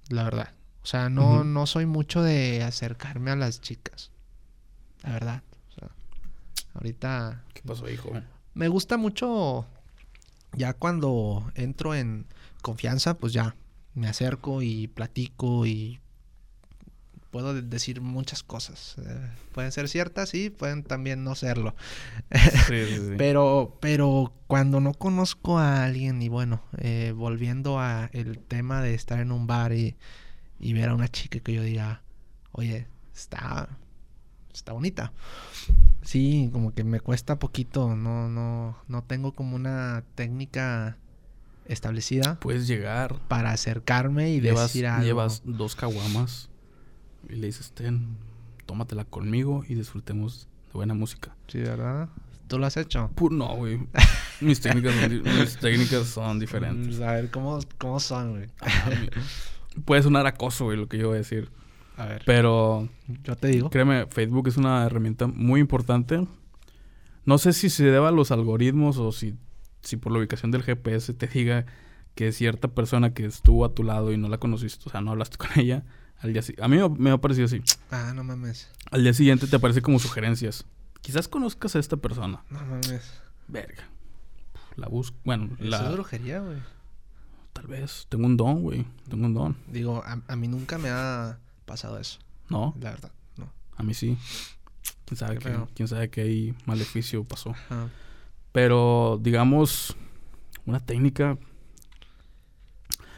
la 0.10 0.24
verdad. 0.24 0.50
O 0.82 0.86
sea, 0.88 1.10
no, 1.10 1.44
no 1.44 1.66
soy 1.66 1.86
mucho 1.88 2.22
de 2.22 2.64
acercarme 2.64 3.32
a 3.32 3.36
las 3.36 3.60
chicas, 3.62 4.12
la 5.04 5.12
verdad. 5.14 5.44
O 5.70 5.80
sea, 5.80 5.90
ahorita 6.76 7.44
¿Qué 7.54 7.62
pasó, 7.64 7.90
hijo? 7.90 8.12
me 8.54 8.68
gusta 8.68 8.96
mucho 8.98 9.66
ya 10.56 10.74
cuando 10.74 11.52
entro 11.56 11.94
en 11.96 12.26
confianza, 12.62 13.18
pues 13.18 13.34
ya 13.34 13.56
me 13.94 14.08
acerco 14.08 14.62
y 14.62 14.88
platico 14.88 15.66
y 15.66 16.00
puedo 17.32 17.54
de- 17.54 17.62
decir 17.62 18.02
muchas 18.02 18.44
cosas. 18.44 18.96
Eh, 19.06 19.30
pueden 19.52 19.72
ser 19.72 19.88
ciertas 19.90 20.34
y 20.34 20.50
pueden 20.50 20.84
también 20.84 21.24
no 21.24 21.36
serlo. 21.36 21.76
Sí, 22.32 22.86
sí, 22.88 22.96
sí. 23.10 23.14
Pero, 23.18 23.78
pero 23.82 24.34
cuando 24.48 24.80
no 24.80 24.94
conozco 24.94 25.58
a 25.60 25.84
alguien 25.84 26.22
y 26.22 26.30
bueno, 26.30 26.62
eh, 26.78 27.14
volviendo 27.16 27.80
a 27.80 28.10
el 28.14 28.40
tema 28.40 28.82
de 28.82 28.94
estar 28.94 29.20
en 29.20 29.32
un 29.32 29.48
bar 29.48 29.74
y, 29.74 29.96
y 30.60 30.74
ver 30.74 30.90
a 30.90 30.96
una 30.96 31.08
chica 31.10 31.40
que 31.40 31.54
yo 31.54 31.62
diga, 31.64 32.02
oye, 32.54 32.88
está, 33.14 33.68
está 34.54 34.72
bonita. 34.74 35.12
Sí, 36.06 36.50
como 36.54 36.74
que 36.74 36.84
me 36.84 37.00
cuesta 37.02 37.38
poquito, 37.40 37.96
no, 37.96 38.30
no, 38.30 38.78
no 38.88 39.04
tengo 39.04 39.34
como 39.34 39.56
una 39.56 40.04
técnica 40.16 40.98
establecida 41.68 42.40
Puedes 42.40 42.68
llegar, 42.68 43.16
para 43.28 43.52
acercarme 43.52 44.32
y 44.32 44.40
llevas, 44.40 44.68
decir 44.68 44.86
algo. 44.88 45.04
llevas 45.06 45.42
dos 45.46 45.76
caguamas 45.76 46.50
y 47.28 47.36
le 47.36 47.48
dices, 47.48 47.72
ten, 47.72 48.16
tómatela 48.68 49.04
conmigo 49.04 49.64
y 49.68 49.74
disfrutemos 49.74 50.48
de 50.68 50.74
buena 50.74 50.94
música. 50.94 51.36
Sí, 51.48 51.58
¿verdad? 51.60 52.08
¿Tú 52.48 52.60
lo 52.60 52.68
has 52.68 52.78
hecho? 52.78 53.10
Pu- 53.16 53.32
no, 53.32 53.56
güey. 53.56 53.80
Mis 54.42 54.60
técnicas, 54.62 54.94
mis 55.10 55.58
técnicas 55.58 56.06
son 56.08 56.38
diferentes. 56.40 57.00
Mm, 57.00 57.04
A 57.04 57.12
ver, 57.14 57.32
¿cómo, 57.32 57.58
cómo 57.80 58.00
son, 58.00 58.32
güey? 58.32 58.48
Puede 59.86 60.04
sonar 60.04 60.28
acoso, 60.28 60.66
güey, 60.66 60.78
lo 60.78 60.88
que 60.88 60.98
yo 60.98 61.08
voy 61.08 61.16
a 61.16 61.20
decir. 61.20 61.50
A 61.98 62.06
ver, 62.06 62.24
Pero 62.26 62.90
yo 63.24 63.36
te 63.36 63.48
digo. 63.48 63.70
créeme, 63.70 64.06
Facebook 64.08 64.48
es 64.48 64.58
una 64.58 64.86
herramienta 64.86 65.28
muy 65.28 65.60
importante. 65.62 66.28
No 67.26 67.38
sé 67.38 67.54
si 67.54 67.70
se 67.70 67.86
deba 67.86 68.10
a 68.10 68.12
los 68.12 68.32
algoritmos 68.32 68.98
o 68.98 69.12
si, 69.12 69.36
si 69.82 69.98
por 69.98 70.12
la 70.12 70.20
ubicación 70.20 70.52
del 70.52 70.64
GPS 70.64 71.14
te 71.14 71.28
diga 71.28 71.66
que 72.14 72.32
cierta 72.32 72.68
persona 72.70 73.14
que 73.14 73.26
estuvo 73.26 73.66
a 73.66 73.74
tu 73.74 73.84
lado 73.84 74.12
y 74.14 74.18
no 74.18 74.30
la 74.30 74.38
conociste, 74.38 74.84
o 74.88 74.92
sea, 74.92 75.02
no 75.02 75.12
hablaste 75.12 75.38
con 75.38 75.50
ella, 75.58 75.84
al 76.20 76.34
día 76.34 76.42
si- 76.42 76.56
A 76.62 76.68
mí 76.68 76.78
me, 76.98 77.12
ha 77.12 77.18
parecido 77.18 77.46
así. 77.46 77.62
Ah, 77.92 78.14
no 78.16 78.24
mames. 78.24 78.70
Al 78.92 79.04
día 79.04 79.14
siguiente 79.14 79.48
te 79.48 79.56
aparece 79.56 79.82
como 79.82 80.00
sugerencias. 80.00 80.66
Quizás 81.02 81.28
conozcas 81.28 81.76
a 81.76 81.80
esta 81.80 81.98
persona. 81.98 82.44
No 82.50 82.60
mames. 82.60 83.12
Verga. 83.48 83.84
La 84.76 84.88
busco. 84.88 85.18
Bueno, 85.24 85.46
Eso 85.56 85.64
es 85.64 85.70
la, 85.70 85.92
brujería, 85.92 86.40
güey. 86.40 86.58
tal 87.54 87.68
vez. 87.68 88.06
Tengo 88.10 88.26
un 88.26 88.36
don, 88.38 88.62
güey. 88.62 88.86
Tengo 89.10 89.26
un 89.26 89.34
don. 89.34 89.56
Digo, 89.72 90.04
a, 90.06 90.22
a 90.28 90.36
mí 90.36 90.48
nunca 90.48 90.78
me 90.78 90.90
ha 90.90 91.38
pasado 91.66 92.00
eso, 92.00 92.20
No, 92.50 92.74
la 92.80 92.92
verdad. 92.92 93.12
No. 93.38 93.52
a 93.76 93.84
mí 93.84 93.94
sí. 93.94 94.18
¿Quién 95.06 95.18
sabe 95.18 95.38
Qué 95.38 95.56
quién 95.76 95.88
sabe 95.88 96.10
qué 96.10 96.22
ahí 96.22 96.56
maleficio 96.66 97.24
pasó? 97.24 97.54
Pero, 98.52 99.20
digamos, 99.22 99.96
una 100.66 100.80
técnica. 100.80 101.38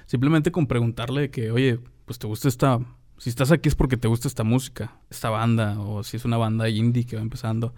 Simplemente 0.06 0.52
con 0.52 0.68
preguntarle 0.68 1.30
que, 1.30 1.52
oye, 1.52 1.80
pues 2.06 2.20
te 2.20 2.28
gusta 2.28 2.48
esta. 2.48 2.80
Si 3.18 3.30
estás 3.30 3.52
aquí 3.52 3.68
es 3.68 3.76
porque 3.76 3.98
te 3.98 4.08
gusta 4.08 4.28
esta 4.28 4.44
música, 4.44 4.96
esta 5.10 5.30
banda, 5.30 5.80
o 5.80 6.04
si 6.04 6.18
es 6.18 6.26
una 6.26 6.38
banda 6.38 6.70
indie 6.70 7.06
que 7.06 7.16
va 7.16 7.22
empezando, 7.22 7.74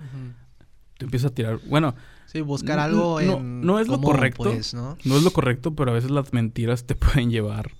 te 0.97 1.05
empieza 1.05 1.27
a 1.27 1.31
tirar. 1.31 1.59
Bueno, 1.67 1.95
Sí, 2.25 2.41
buscar 2.41 2.77
algo 2.77 3.19
no- 3.21 3.38
en... 3.38 3.61
no 3.61 3.79
es 3.79 3.88
lo 3.88 3.99
correcto. 4.01 4.43
Pues, 4.43 4.73
¿no? 4.75 4.97
no 5.03 5.17
es 5.17 5.23
lo 5.23 5.31
correcto, 5.31 5.73
pero 5.75 5.91
a 5.91 5.93
veces 5.95 6.11
las 6.11 6.31
mentiras 6.33 6.83
te 6.85 6.93
pueden 6.95 7.31
llevar 7.31 7.71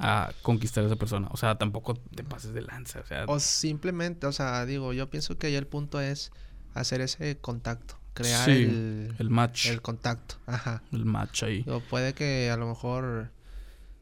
a 0.00 0.32
conquistar 0.42 0.82
a 0.84 0.86
esa 0.86 0.96
persona. 0.96 1.28
O 1.30 1.36
sea, 1.36 1.56
tampoco 1.58 1.94
te 1.94 2.24
pases 2.24 2.52
de 2.54 2.62
lanza. 2.62 3.00
O 3.00 3.06
sea, 3.06 3.24
O 3.26 3.38
simplemente, 3.40 4.26
o 4.26 4.32
sea, 4.32 4.64
digo, 4.66 4.92
yo 4.92 5.10
pienso 5.10 5.36
que 5.38 5.48
ahí 5.48 5.54
el 5.54 5.66
punto 5.66 6.00
es 6.00 6.32
hacer 6.74 7.00
ese 7.00 7.36
contacto, 7.38 7.98
crear 8.14 8.44
Sí, 8.46 8.52
el, 8.64 9.14
el 9.18 9.30
match. 9.30 9.66
el 9.66 9.82
contacto. 9.82 10.36
Ajá. 10.46 10.82
El 10.92 11.04
match 11.04 11.42
ahí. 11.44 11.64
Puede 11.90 12.14
que 12.14 12.50
a 12.50 12.56
lo 12.56 12.66
mejor 12.68 13.30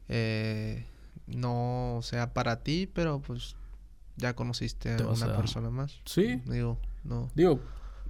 eh, 0.07 0.85
no 1.27 1.99
sea 2.03 2.33
para 2.33 2.63
ti, 2.63 2.89
pero 2.91 3.19
pues 3.21 3.55
ya 4.17 4.35
conociste 4.35 4.95
Te 4.95 5.03
a 5.03 5.07
una 5.07 5.25
a- 5.25 5.37
persona 5.37 5.69
más. 5.69 5.99
Sí. 6.05 6.41
Digo, 6.45 6.79
no. 7.03 7.29
Digo, 7.35 7.59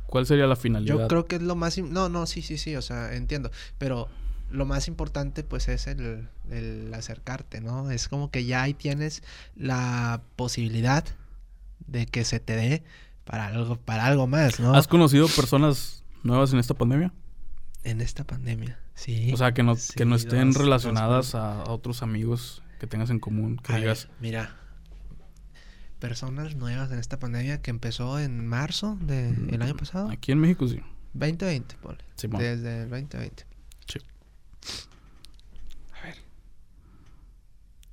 ¿cuál 0.08 0.26
sería 0.26 0.48
la 0.48 0.56
finalidad? 0.56 0.96
Yo 0.98 1.08
creo 1.08 1.26
que 1.28 1.36
es 1.38 1.42
lo 1.42 1.56
más... 1.56 1.78
No, 1.78 2.10
no, 2.10 2.26
sí, 2.26 2.42
sí, 2.42 2.58
sí, 2.58 2.76
o 2.76 2.82
sea, 2.82 3.14
entiendo. 3.16 3.52
Pero 3.78 4.08
lo 4.50 4.66
más 4.66 4.88
importante 4.88 5.44
pues 5.44 5.68
es 5.68 5.88
el, 5.88 6.28
el 6.50 6.94
acercarte, 6.94 7.62
¿no? 7.62 7.92
Es 7.92 8.08
como 8.08 8.32
que 8.32 8.46
ya 8.46 8.64
ahí 8.64 8.74
tienes 8.74 9.24
la 9.56 10.22
posibilidad 10.36 11.06
de 11.88 12.06
que 12.06 12.24
se 12.26 12.40
te 12.40 12.56
dé 12.56 12.84
para 13.26 13.48
algo, 13.48 13.76
para 13.78 14.06
algo 14.06 14.28
más, 14.28 14.60
¿no? 14.60 14.74
¿Has 14.74 14.88
conocido 14.88 15.28
personas 15.28 16.04
nuevas 16.24 16.52
en 16.54 16.60
esta 16.60 16.74
pandemia? 16.74 17.14
En 17.84 18.02
esta 18.02 18.24
pandemia, 18.26 18.80
sí. 18.96 19.32
O 19.34 19.38
sea, 19.38 19.54
que 19.54 19.64
no, 19.64 19.76
Sí, 19.76 19.94
que 19.96 20.06
no 20.06 20.16
estén 20.16 20.48
dos- 20.48 20.56
dos 20.56 20.64
relacionadas 20.64 21.36
a, 21.36 21.62
a 21.62 21.72
otros 21.72 22.02
amigos 22.04 22.62
que 22.80 22.88
tengas 22.88 23.10
en 23.10 23.20
común. 23.20 23.58
Que 23.58 23.72
ver, 23.74 23.82
digas, 23.82 24.10
mira, 24.20 24.56
personas 26.00 26.56
nuevas 26.56 26.92
en 26.92 27.00
esta 27.00 27.20
pandemia 27.20 27.62
que 27.62 27.70
empezó 27.72 28.20
en 28.20 28.46
marzo 28.48 28.98
del 29.02 29.62
año 29.62 29.76
pasado, 29.78 30.10
aquí 30.10 30.32
en 30.32 30.40
México 30.40 30.68
sí. 30.68 30.82
2020, 31.14 31.76
ponle. 31.78 32.04
Simón. 32.16 32.42
Desde 32.42 32.84
el 32.84 32.90
2020. 32.90 33.46
Sí. 33.88 34.00
A 35.94 36.06
ver. 36.06 36.16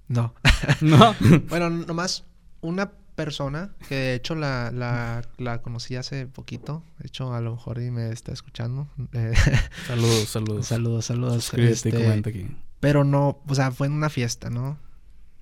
No. 0.09 0.35
No. 0.81 1.15
Bueno, 1.49 1.71
nomás 1.71 2.25
una 2.61 2.91
persona 3.15 3.71
que 3.89 3.95
de 3.95 4.15
hecho 4.15 4.35
la, 4.35 4.71
la, 4.73 5.23
la 5.39 5.63
conocí 5.63 5.97
hace 5.97 6.27
poquito. 6.27 6.83
De 6.99 7.07
hecho, 7.07 7.33
a 7.35 7.41
lo 7.41 7.53
mejor 7.53 7.81
y 7.81 7.91
me 7.91 8.11
está 8.11 8.33
escuchando. 8.33 8.89
Eh, 9.13 9.33
saludos, 9.87 10.29
saludos. 10.29 10.67
saludos, 10.67 11.05
saludos. 11.07 11.35
Suscríbete 11.45 11.71
y 11.89 11.93
Este, 11.93 12.05
comenta 12.05 12.31
aquí. 12.31 12.47
pero 12.81 13.05
no, 13.05 13.41
o 13.47 13.55
sea, 13.55 13.71
fue 13.71 13.87
en 13.87 13.95
una 13.95 14.11
fiesta, 14.11 14.51
¿no? 14.51 14.79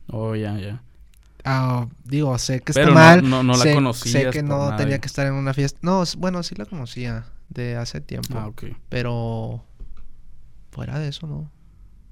Oh, 0.08 0.34
ya, 0.36 0.56
ya. 0.58 0.82
Ah, 1.44 1.88
digo, 2.04 2.38
sé 2.38 2.60
que 2.60 2.72
está 2.72 2.82
Pero 2.82 2.92
no- 2.94 3.00
mal. 3.00 3.28
no- 3.28 3.42
no 3.42 3.52
la 3.54 3.58
sé, 3.58 3.68
Sé 3.70 3.74
conocías 3.74 4.32
que 4.32 4.42
no 4.42 4.70
nadie. 4.70 4.84
tenía 4.84 4.98
que 5.00 5.06
estar 5.08 5.26
en 5.26 5.34
una 5.34 5.52
fiesta. 5.52 5.78
No, 5.82 6.02
bueno, 6.18 6.42
sí 6.42 6.54
la 6.54 6.64
conocía 6.66 7.26
de 7.48 7.76
hace 7.76 8.00
tiempo. 8.00 8.38
Ah, 8.38 8.46
ok. 8.46 8.64
Pero 8.88 9.64
fuera 10.70 10.98
de 10.98 11.08
eso, 11.08 11.26
no. 11.26 11.50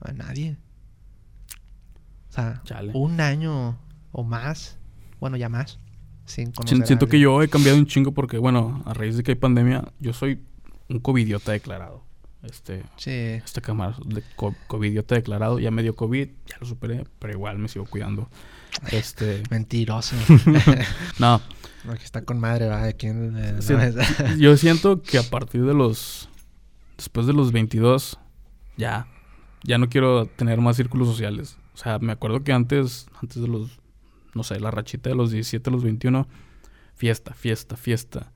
A 0.00 0.12
nadie. 0.12 0.56
O 2.33 2.35
sea, 2.35 2.62
Chale. 2.65 2.93
un 2.95 3.21
año 3.21 3.79
o 4.11 4.25
más. 4.25 4.79
Bueno, 5.21 5.37
ya 5.37 5.51
más. 5.51 5.79
Sin 6.25 6.47
Si- 6.47 6.53
conocer 6.55 6.83
a 6.83 6.87
Siento 6.87 7.07
que 7.07 7.21
yo 7.21 7.43
he 7.43 7.49
cambiado 7.49 7.77
un 7.77 7.85
chingo 7.87 8.12
porque, 8.12 8.39
bueno, 8.39 8.83
a 8.87 8.95
raíz 8.95 9.19
de 9.19 9.23
que 9.23 9.33
hay 9.33 9.37
pandemia, 9.37 9.93
yo 10.01 10.15
soy 10.15 10.41
un 10.89 10.99
covidiota 11.01 11.53
declarado. 11.53 12.05
Este, 12.43 12.85
Sí. 12.97 13.11
esta 13.11 13.61
cámara 13.61 13.97
de 14.07 14.23
co- 14.35 14.55
covidiota 14.67 15.15
declarado, 15.15 15.59
ya 15.61 15.71
me 15.71 15.83
dio 15.83 15.95
COVID, 15.95 16.27
ya 16.47 16.57
lo 16.59 16.67
superé, 16.67 17.05
pero 17.19 17.35
igual 17.35 17.59
me 17.59 17.69
sigo 17.69 17.85
cuidando. 17.85 18.31
Este, 18.91 19.43
Mentiroso. 19.51 20.17
no, 21.19 21.41
no, 21.85 21.93
que 21.95 22.03
está 22.05 22.25
con 22.25 22.41
madre, 22.41 22.67
va. 22.67 22.83
Aquí 22.85 23.09
en, 23.09 23.37
eh, 23.37 23.57
Sí. 23.61 23.75
no, 23.75 23.83
es- 23.83 23.95
yo 24.39 24.57
siento 24.57 25.03
que 25.03 25.19
a 25.19 25.23
partir 25.23 25.65
de 25.67 25.75
los, 25.75 26.31
después 26.97 27.27
de 27.27 27.35
los 27.35 27.53
22, 27.53 28.19
ya, 28.79 29.07
ya 29.65 29.77
no 29.77 29.89
quiero 29.91 30.25
tener 30.27 30.61
más 30.62 30.77
círculos 30.77 31.09
sociales. 31.09 31.59
O 31.75 31.76
sea, 31.76 31.99
me 31.99 32.12
acuerdo 32.12 32.43
que 32.45 32.52
antes, 32.52 33.07
antes 33.21 33.41
de 33.41 33.49
los, 33.49 33.81
no 34.35 34.43
sé, 34.43 34.61
la 34.61 34.71
rachita 34.71 35.09
de 35.11 35.17
los 35.17 35.31
17 35.31 35.69
a 35.71 35.73
los 35.73 35.83
21, 35.85 36.26
fiesta, 36.95 37.35
fiesta, 37.35 37.76
fiesta, 37.76 38.33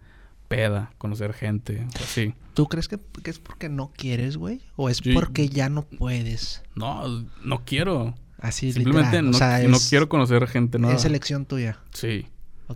peda, 0.48 0.92
conocer 0.98 1.32
gente, 1.34 1.86
así. 2.02 2.34
¿Tú 2.54 2.66
crees 2.66 2.88
que, 2.88 2.98
que 3.22 3.30
es 3.30 3.38
porque 3.38 3.68
no 3.68 3.92
quieres, 3.94 4.36
güey? 4.36 4.60
¿O 4.76 4.88
es 4.88 5.00
Yo- 5.00 5.12
porque 5.14 5.48
ya 5.48 5.68
no 5.68 5.82
puedes? 5.82 6.62
No, 6.74 7.26
no 7.44 7.64
quiero. 7.64 8.14
Así, 8.38 8.72
Simplemente 8.72 9.22
literal. 9.22 9.24
no, 9.24 9.30
o 9.30 9.34
sea, 9.38 9.68
no 9.68 9.76
es, 9.76 9.88
quiero 9.88 10.08
conocer 10.08 10.46
gente 10.46 10.78
nueva. 10.78 10.96
es 10.96 11.04
elección 11.04 11.46
tuya. 11.46 11.78
Sí. 11.92 12.26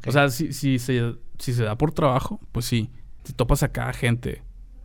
O 0.06 0.12
sea, 0.12 0.28
si, 0.30 0.52
si, 0.52 0.78
se, 0.78 1.14
si 1.38 1.52
se 1.52 1.64
da 1.64 1.76
por 1.76 1.92
trabajo, 1.92 2.40
pues 2.52 2.66
sí. 2.66 2.90
Si 3.24 3.32
topas 3.34 3.62
acá 3.62 3.92
gente 3.92 4.42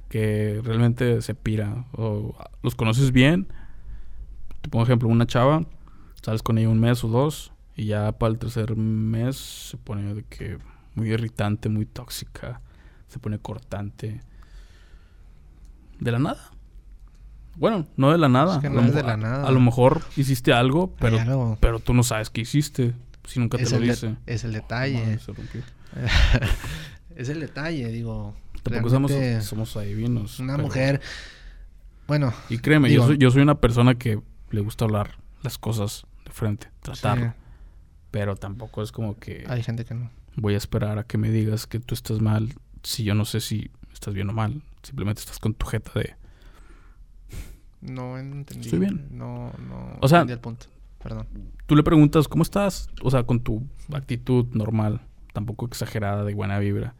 que 0.09 0.61
realmente 0.63 1.21
se 1.21 1.33
pira 1.35 1.85
o 1.93 2.37
los 2.61 2.75
conoces 2.75 3.11
bien, 3.11 3.47
te 4.65 4.69
pongo 4.71 4.83
ejemplo, 4.83 5.07
una 5.09 5.27
chava, 5.27 5.63
sales 6.23 6.41
con 6.41 6.57
ella 6.57 6.69
un 6.69 6.79
mes 6.79 7.03
o 7.03 7.07
dos 7.07 7.51
y 7.75 7.85
ya 7.85 8.11
para 8.13 8.31
el 8.33 8.39
tercer 8.39 8.75
mes 8.75 9.35
se 9.37 9.77
pone 9.77 10.15
de 10.15 10.23
que 10.23 10.57
muy 10.95 11.09
irritante, 11.11 11.69
muy 11.69 11.85
tóxica, 11.85 12.61
se 13.07 13.19
pone 13.19 13.37
cortante. 13.37 14.21
De 15.99 16.11
la 16.11 16.17
nada. 16.17 16.51
Bueno, 17.57 17.85
no 17.95 18.11
de 18.11 18.17
la 18.17 18.27
nada. 18.27 18.55
Es 18.55 18.61
que 18.61 18.67
A 18.67 18.69
no 18.71 18.81
lo 18.81 18.87
es 18.87 18.95
de 18.95 19.03
la 19.03 19.13
a- 19.13 19.17
nada. 19.17 19.47
A, 19.47 19.51
lo 19.51 19.59
mejor 19.59 20.01
hiciste 20.17 20.51
algo, 20.51 20.93
pero, 20.99 21.19
algo- 21.19 21.57
pero 21.61 21.79
tú 21.79 21.93
no 21.93 22.01
sabes 22.03 22.29
qué 22.31 22.41
hiciste. 22.41 22.93
Si 23.25 23.39
nunca 23.39 23.57
te 23.57 23.63
es, 23.65 23.71
lo 23.71 23.79
dice. 23.79 24.15
es 24.25 24.43
el 24.45 24.51
detalle. 24.53 24.99
Madre, 24.99 25.63
es 27.15 27.29
el 27.29 27.39
detalle, 27.39 27.87
digo. 27.89 28.33
Tampoco 28.63 28.89
somos, 28.89 29.11
somos 29.41 29.77
adivinos. 29.77 30.39
Una 30.39 30.55
pero- 30.55 30.67
mujer. 30.67 31.01
Bueno, 32.07 32.33
Y 32.49 32.57
créeme, 32.57 32.89
digo- 32.89 33.03
yo, 33.03 33.07
soy, 33.07 33.17
yo 33.17 33.31
soy 33.31 33.41
una 33.41 33.55
persona 33.61 33.95
que 33.95 34.19
le 34.55 34.61
gusta 34.61 34.85
hablar 34.85 35.17
las 35.43 35.57
cosas 35.59 36.05
de 36.25 36.31
frente, 36.31 36.67
tratarlo. 36.81 37.27
sí, 37.27 37.31
Pero 38.11 38.35
tampoco 38.35 38.81
es 38.81 38.91
como 38.91 39.17
que 39.19 39.45
hay 39.47 39.61
gente 39.61 39.85
que 39.85 39.93
no. 39.93 40.09
voy 40.35 40.55
a 40.55 40.57
esperar 40.57 40.97
a 40.97 41.03
que 41.03 41.17
me 41.17 41.29
digas 41.29 41.67
que 41.67 41.79
tú 41.79 41.93
estás 41.93 42.21
mal 42.21 42.53
si 42.83 43.03
yo 43.03 43.13
no 43.15 43.25
sé 43.25 43.41
si 43.41 43.69
estás 43.93 44.13
bien 44.13 44.29
o 44.29 44.33
mal. 44.33 44.61
Simplemente 44.83 45.19
estás 45.21 45.39
con 45.39 45.53
tu 45.53 45.65
jeta 45.67 45.91
de... 45.99 46.15
No 47.81 48.17
entendí. 48.17 48.65
Estoy 48.65 48.79
bien. 48.79 49.07
No, 49.11 49.51
no. 49.69 49.97
O 50.01 50.07
sea- 50.07 50.19
entendí 50.21 50.33
el 50.33 50.39
punto. 50.39 50.65
Perdón. 51.03 51.27
Tú 51.67 51.75
le 51.75 51.83
preguntas, 51.83 52.27
¿cómo 52.27 52.41
estás? 52.43 52.89
O 53.03 53.11
sea, 53.11 53.23
con 53.23 53.39
tu 53.41 53.63
actitud 53.93 54.47
normal, 54.53 55.01
tampoco 55.33 55.67
exagerada, 55.67 56.23
de 56.23 56.33
buena 56.33 56.57
vibra. 56.57 56.95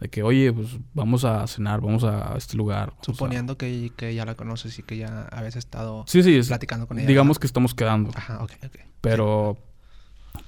De 0.00 0.08
que, 0.08 0.22
oye, 0.22 0.52
pues 0.52 0.68
vamos 0.94 1.24
a 1.24 1.44
cenar, 1.48 1.80
vamos 1.80 2.04
a 2.04 2.34
este 2.36 2.56
lugar. 2.56 2.90
vamos 2.90 3.00
a-". 3.08 3.12
Suponiendo 3.12 3.58
que, 3.58 3.90
que 3.96 4.14
ya 4.14 4.24
la 4.24 4.34
conoces 4.36 4.78
y 4.78 4.82
que 4.84 4.96
ya 4.96 5.26
habías 5.32 5.56
estado 5.56 6.04
Sí, 6.06 6.22
sí, 6.22 6.36
es- 6.36 6.46
platicando 6.48 6.86
con 6.86 6.98
ella. 6.98 7.08
digamos 7.08 7.38
que 7.38 7.46
estamos 7.46 7.74
quedando. 7.74 8.10
Ajá, 8.14 8.42
ok, 8.42 8.52
ok. 8.66 8.76
Pero 9.00 9.58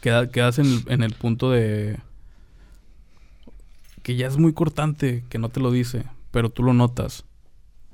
queda- 0.01 0.31
quedas 0.31 0.59
en 0.61 0.67
el, 0.67 0.85
en 0.89 1.03
el 1.03 1.15
punto 1.15 1.51
de 1.51 1.99
que 4.03 4.17
ya 4.17 4.27
es 4.27 4.37
muy 4.39 4.53
cortante, 4.53 5.25
que 5.29 5.39
no 5.39 5.49
te 5.49 5.61
lo 5.61 5.71
dice, 5.71 6.05
pero 6.31 6.51
tú 6.51 6.63
lo 6.63 6.73
notas. 6.73 7.25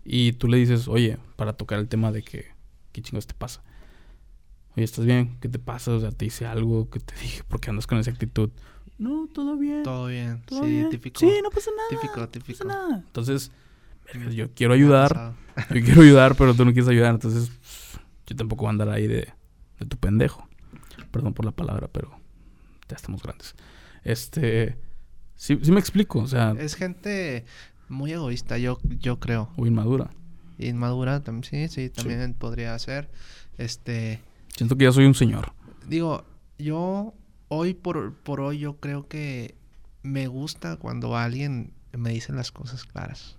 Y 0.04 0.32
tú 0.34 0.46
le 0.48 0.56
dices, 0.58 0.86
oye, 0.88 1.18
para 1.36 1.54
tocar 1.54 1.78
el 1.80 1.88
tema 1.88 2.12
de 2.12 2.22
que, 2.22 2.46
¿qué 2.92 3.02
chingos 3.02 3.26
te 3.26 3.34
pasa? 3.34 3.62
Oye, 4.76 4.84
¿estás 4.84 5.04
bien? 5.04 5.36
¿Qué 5.40 5.48
te 5.48 5.58
pasa? 5.58 5.90
O 5.92 6.00
sea, 6.00 6.12
te 6.12 6.26
hice 6.26 6.46
algo 6.46 6.88
que 6.90 7.00
te 7.00 7.14
dije, 7.20 7.42
¿por 7.44 7.60
qué 7.60 7.70
andas 7.70 7.86
con 7.86 7.98
esa 7.98 8.10
actitud? 8.10 8.50
No, 8.98 9.28
todo 9.32 9.56
bien. 9.56 9.82
Todo 9.82 10.06
bien. 10.06 10.42
todo 10.46 10.62
sí, 10.64 10.70
bien. 10.70 10.90
típico. 10.90 11.20
Sí, 11.20 11.30
no 11.42 11.50
pasa 11.50 11.70
nada. 11.76 11.88
Típico, 11.90 12.20
No 12.20 12.28
típico. 12.28 12.58
pasa 12.58 12.64
nada. 12.64 13.02
Entonces, 13.06 13.50
yo 14.32 14.52
quiero 14.54 14.72
ayudar, 14.74 15.34
yo 15.74 15.82
quiero 15.84 16.02
ayudar, 16.02 16.34
pero 16.36 16.54
tú 16.54 16.64
no 16.64 16.72
quieres 16.72 16.88
ayudar. 16.88 17.12
Entonces, 17.14 17.50
yo 18.26 18.36
tampoco 18.36 18.62
voy 18.62 18.68
a 18.68 18.70
andar 18.70 18.88
ahí 18.88 19.06
de, 19.06 19.32
de 19.78 19.86
tu 19.86 19.96
pendejo. 19.98 20.48
Perdón 21.10 21.34
por 21.34 21.44
la 21.44 21.52
palabra, 21.52 21.88
pero 21.92 22.18
ya 22.88 22.96
estamos 22.96 23.22
grandes. 23.22 23.54
Este. 24.02 24.78
Sí, 25.34 25.58
sí 25.62 25.70
me 25.70 25.80
explico, 25.80 26.20
o 26.20 26.26
sea, 26.26 26.54
Es 26.58 26.74
gente 26.76 27.44
muy 27.90 28.12
egoísta, 28.12 28.56
yo, 28.56 28.78
yo 29.00 29.20
creo. 29.20 29.50
o 29.56 29.66
inmadura. 29.66 30.10
Inmadura, 30.58 31.22
tam- 31.22 31.42
sí, 31.44 31.68
sí, 31.68 31.90
también 31.90 32.32
podría 32.32 32.78
ser. 32.78 33.10
Este, 33.58 34.22
Siento 34.56 34.76
que 34.76 34.84
ya 34.84 34.92
soy 34.92 35.04
un 35.04 35.14
señor. 35.14 35.52
digo, 35.86 36.24
yo 36.58 37.12
hoy 37.48 37.74
por, 37.74 38.14
por 38.14 38.40
hoy 38.40 38.58
yo 38.58 38.76
creo 38.76 39.08
que 39.08 39.54
me 40.02 40.26
gusta 40.28 40.76
cuando 40.76 41.16
alguien 41.16 41.72
me 41.92 42.10
dice 42.10 42.32
las 42.32 42.52
cosas 42.52 42.84
claras. 42.84 43.36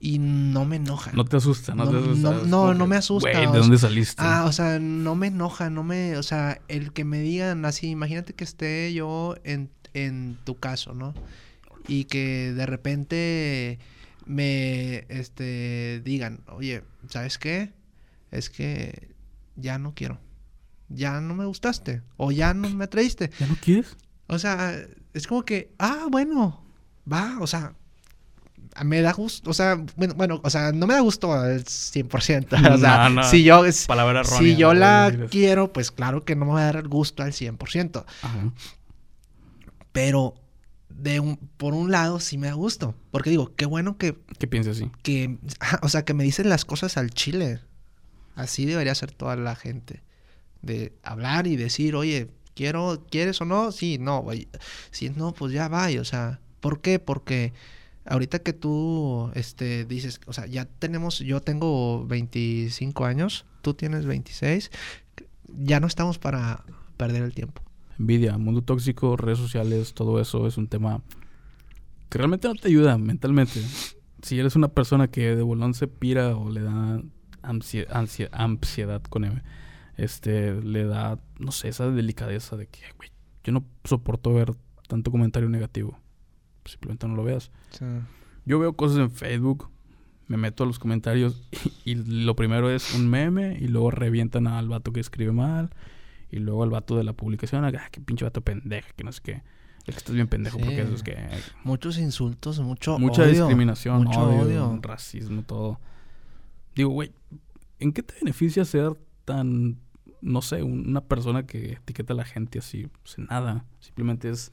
Y 0.00 0.18
no 0.18 0.64
me 0.64 0.76
enoja. 0.76 1.12
No 1.12 1.24
te 1.24 1.36
asusta, 1.36 1.74
no, 1.74 1.84
No, 1.84 1.90
te 1.92 1.98
asusta. 1.98 2.30
no, 2.30 2.44
no, 2.44 2.74
no 2.74 2.86
me 2.86 2.96
asusta, 2.96 3.28
¿de 3.28 3.46
dónde 3.46 3.78
saliste? 3.78 4.16
Ah, 4.18 4.44
o 4.46 4.52
sea, 4.52 4.78
no 4.80 5.14
me 5.14 5.28
enoja, 5.28 5.70
no 5.70 5.84
me, 5.84 6.16
o 6.16 6.22
sea, 6.22 6.60
el 6.68 6.92
que 6.92 7.04
me 7.04 7.20
digan 7.20 7.64
así, 7.64 7.88
imagínate 7.88 8.34
que 8.34 8.42
esté 8.42 8.92
yo 8.92 9.36
en, 9.44 9.70
en 9.94 10.36
tu 10.44 10.56
caso, 10.56 10.94
¿no? 10.94 11.14
Y 11.86 12.04
que 12.04 12.52
de 12.52 12.66
repente 12.66 13.78
me, 14.26 15.06
este, 15.08 16.02
digan, 16.04 16.40
oye, 16.48 16.82
¿sabes 17.08 17.38
qué? 17.38 17.72
Es 18.32 18.50
que 18.50 19.14
ya 19.56 19.78
no 19.78 19.94
quiero, 19.94 20.18
ya 20.94 21.20
no 21.20 21.34
me 21.34 21.44
gustaste, 21.44 22.02
o 22.16 22.30
ya 22.32 22.54
no 22.54 22.68
me 22.70 22.84
atraíste. 22.84 23.30
¿Ya 23.38 23.46
no 23.46 23.56
quieres? 23.60 23.96
O 24.26 24.38
sea, 24.38 24.74
es 25.14 25.26
como 25.26 25.44
que, 25.44 25.72
ah, 25.78 26.06
bueno, 26.10 26.64
va, 27.10 27.36
o 27.40 27.46
sea, 27.46 27.74
me 28.84 29.02
da 29.02 29.12
gusto, 29.12 29.50
o 29.50 29.52
sea, 29.52 29.84
bueno, 29.96 30.14
bueno, 30.14 30.40
o 30.42 30.48
sea, 30.50 30.72
no 30.72 30.86
me 30.86 30.94
da 30.94 31.00
gusto 31.00 31.32
al 31.32 31.64
100%, 31.64 32.72
o 32.74 32.78
sea, 32.78 33.08
No, 33.10 33.16
no. 33.16 33.24
si 33.24 33.42
yo, 33.44 33.62
Palabra 33.86 34.20
errónea. 34.20 34.38
si 34.38 34.56
yo 34.56 34.68
no 34.72 34.80
la 34.80 35.12
quiero, 35.30 35.72
pues 35.72 35.90
claro 35.90 36.24
que 36.24 36.36
no 36.36 36.46
me 36.46 36.52
va 36.52 36.60
a 36.68 36.72
dar 36.72 36.88
gusto 36.88 37.22
al 37.22 37.32
100%, 37.32 38.04
Ajá. 38.22 38.52
pero 39.92 40.34
de 40.88 41.20
un, 41.20 41.36
por 41.56 41.74
un 41.74 41.90
lado 41.90 42.20
sí 42.20 42.38
me 42.38 42.46
da 42.48 42.54
gusto, 42.54 42.94
porque 43.10 43.30
digo, 43.30 43.54
qué 43.56 43.66
bueno 43.66 43.96
que, 43.98 44.16
¿Qué 44.38 44.46
piensas 44.46 44.76
así? 44.76 44.90
que, 45.02 45.38
o 45.82 45.88
sea, 45.88 46.04
que 46.04 46.14
me 46.14 46.24
dicen 46.24 46.48
las 46.48 46.64
cosas 46.64 46.96
al 46.96 47.10
chile, 47.10 47.60
así 48.36 48.64
debería 48.66 48.94
ser 48.94 49.10
toda 49.12 49.36
la 49.36 49.54
gente, 49.56 50.02
de 50.62 50.92
hablar 51.02 51.46
y 51.46 51.56
decir, 51.56 51.94
oye, 51.96 52.28
quiero, 52.54 53.04
¿quieres 53.10 53.40
o 53.40 53.44
no? 53.44 53.72
Sí, 53.72 53.98
no, 53.98 54.20
oye, 54.20 54.48
si 54.90 55.10
no, 55.10 55.32
pues 55.34 55.52
ya 55.52 55.68
va, 55.68 55.88
o 56.00 56.04
sea, 56.04 56.40
¿por 56.60 56.80
qué? 56.80 56.98
Porque 56.98 57.52
ahorita 58.04 58.40
que 58.40 58.52
tú, 58.52 59.30
este, 59.34 59.84
dices, 59.84 60.20
o 60.26 60.32
sea, 60.32 60.46
ya 60.46 60.64
tenemos, 60.64 61.18
yo 61.20 61.40
tengo 61.40 62.06
25 62.06 63.04
años, 63.04 63.44
tú 63.62 63.74
tienes 63.74 64.06
26, 64.06 64.70
ya 65.58 65.80
no 65.80 65.86
estamos 65.86 66.18
para 66.18 66.64
perder 66.96 67.22
el 67.22 67.34
tiempo. 67.34 67.62
Envidia, 67.98 68.36
mundo 68.38 68.62
tóxico, 68.62 69.16
redes 69.16 69.38
sociales, 69.38 69.92
todo 69.94 70.20
eso 70.20 70.46
es 70.46 70.56
un 70.56 70.66
tema 70.68 71.02
que 72.08 72.18
realmente 72.18 72.48
no 72.48 72.54
te 72.54 72.68
ayuda 72.68 72.98
mentalmente. 72.98 73.60
Si 74.22 74.38
eres 74.38 74.56
una 74.56 74.68
persona 74.68 75.08
que 75.08 75.34
de 75.34 75.42
bolón 75.42 75.74
se 75.74 75.88
pira 75.88 76.36
o 76.36 76.50
le 76.50 76.60
da 76.62 77.00
ansie- 77.42 77.86
ansie- 77.88 78.28
ansiedad 78.32 79.02
con 79.02 79.24
M, 79.24 79.42
este, 80.02 80.54
le 80.62 80.84
da, 80.84 81.18
no 81.38 81.52
sé, 81.52 81.68
esa 81.68 81.90
delicadeza 81.90 82.56
de 82.56 82.66
que, 82.66 82.80
güey, 82.96 83.10
yo 83.44 83.52
no 83.52 83.64
soporto 83.84 84.32
ver 84.32 84.54
tanto 84.88 85.10
comentario 85.10 85.48
negativo. 85.48 85.98
Simplemente 86.64 87.06
no 87.08 87.16
lo 87.16 87.24
veas. 87.24 87.50
Yo 88.44 88.58
veo 88.58 88.74
cosas 88.74 88.98
en 88.98 89.10
Facebook, 89.10 89.68
me 90.28 90.36
meto 90.36 90.64
a 90.64 90.66
los 90.66 90.78
comentarios 90.78 91.42
y, 91.84 91.90
y 91.92 92.24
lo 92.24 92.36
primero 92.36 92.70
es 92.70 92.94
un 92.94 93.08
meme 93.08 93.56
y 93.60 93.68
luego 93.68 93.90
revientan 93.90 94.46
al 94.46 94.68
vato 94.68 94.92
que 94.92 95.00
escribe 95.00 95.32
mal 95.32 95.70
y 96.30 96.38
luego 96.38 96.62
al 96.62 96.70
vato 96.70 96.96
de 96.96 97.04
la 97.04 97.12
publicación, 97.12 97.64
ah, 97.64 97.72
qué 97.90 98.00
pinche 98.00 98.24
vato 98.24 98.40
pendeja, 98.40 98.88
que 98.96 99.04
no 99.04 99.12
sé 99.12 99.20
qué. 99.22 99.42
Es 99.84 99.94
que 99.94 99.98
estás 99.98 100.14
bien 100.14 100.28
pendejo 100.28 100.58
Sí. 100.58 100.64
porque 100.64 100.80
eso 100.82 100.94
es 100.94 101.02
que 101.02 101.16
Muchos 101.64 101.98
insultos, 101.98 102.60
mucho 102.60 102.98
mucha 103.00 103.22
odio, 103.22 103.32
discriminación, 103.32 104.04
mucho 104.04 104.20
odio, 104.20 104.42
odio. 104.68 104.80
racismo, 104.80 105.42
todo. 105.42 105.80
Digo, 106.76 106.90
güey, 106.90 107.12
¿en 107.80 107.92
qué 107.92 108.02
te 108.04 108.14
beneficia 108.14 108.64
ser 108.64 108.96
tan, 109.24 109.78
no 110.22 110.40
sé, 110.40 110.62
un- 110.62 110.88
una 110.88 111.02
persona 111.02 111.44
que 111.46 111.72
etiqueta 111.74 112.14
a 112.14 112.16
la 112.16 112.24
gente 112.24 112.58
así? 112.60 112.88
En 113.18 113.26
nada, 113.26 113.64
simplemente 113.80 114.30
es, 114.30 114.52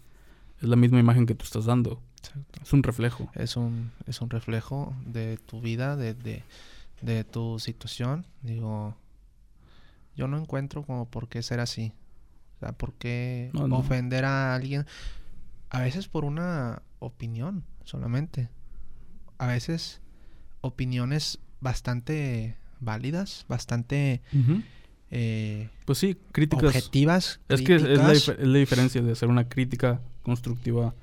es 0.60 0.68
la 0.68 0.76
misma 0.76 1.00
imagen 1.00 1.26
que 1.26 1.36
tú 1.36 1.46
estás 1.46 1.66
dando. 1.66 2.02
Exacto. 2.18 2.60
Es 2.62 2.74
un 2.74 2.84
reflejo. 2.84 3.30
Es 3.36 3.56
un, 3.56 3.92
es 4.06 4.20
un 4.22 4.30
reflejo 4.30 4.94
de 5.06 5.38
tu 5.38 5.62
vida, 5.62 5.96
de, 5.96 6.14
de, 6.16 6.44
de 7.02 7.24
tu 7.24 7.60
situación. 7.60 8.26
Digo, 8.42 8.98
yo 10.18 10.28
no 10.28 10.38
encuentro 10.38 10.84
como 10.84 11.06
por 11.10 11.30
qué 11.30 11.42
ser 11.42 11.60
así. 11.62 11.94
O 12.58 12.60
sea, 12.60 12.74
por 12.74 12.94
qué 12.94 13.52
No, 13.54 13.68
no. 13.70 13.78
ofender 13.78 14.26
a 14.26 14.54
alguien. 14.54 14.86
A 15.70 15.80
veces 15.80 16.08
por 16.10 16.26
una 16.26 16.82
opinión 17.00 17.64
solamente. 17.86 18.50
A 19.38 19.48
veces 19.48 20.02
opiniones 20.62 21.40
bastante 21.62 22.58
válidas, 22.82 23.46
bastante 23.48 24.22
eh, 25.12 25.70
Pues 25.86 25.98
sí, 25.98 26.18
críticas. 26.32 26.66
objetivas. 26.66 27.40
Es 27.50 27.62
que 27.62 27.76
es 27.76 27.84
la, 27.84 28.12
es 28.14 28.28
la 28.40 28.58
diferencia 28.60 29.02
de 29.02 29.12
hacer 29.12 29.30
una 29.30 29.48
crítica 29.50 30.02
constructiva 30.24 30.94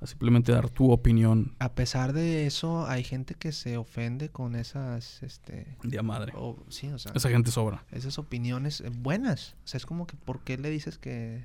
a 0.00 0.06
simplemente 0.06 0.52
dar 0.52 0.68
tu 0.68 0.90
opinión 0.90 1.54
A 1.60 1.72
pesar 1.72 2.12
de 2.12 2.46
eso, 2.46 2.86
hay 2.86 3.04
gente 3.04 3.34
que 3.34 3.52
se 3.52 3.76
ofende 3.78 4.28
con 4.28 4.54
esas, 4.56 5.22
este, 5.22 5.66
de 5.82 5.98
a 5.98 6.02
madre. 6.02 6.32
o- 6.36 6.58
sí, 6.68 6.88
o 6.88 6.98
sea, 6.98 7.12
Esa 7.14 7.30
gente 7.30 7.50
sobra. 7.50 7.84
esas 7.92 8.18
opiniones 8.18 8.80
eh, 8.80 8.90
buenas. 8.90 9.54
O 9.64 9.68
sea, 9.68 9.78
es 9.78 9.86
como 9.86 10.06
que 10.06 10.16
¿por 10.16 10.40
qué 10.40 10.58
le 10.58 10.68
dices 10.68 10.98
que 10.98 11.44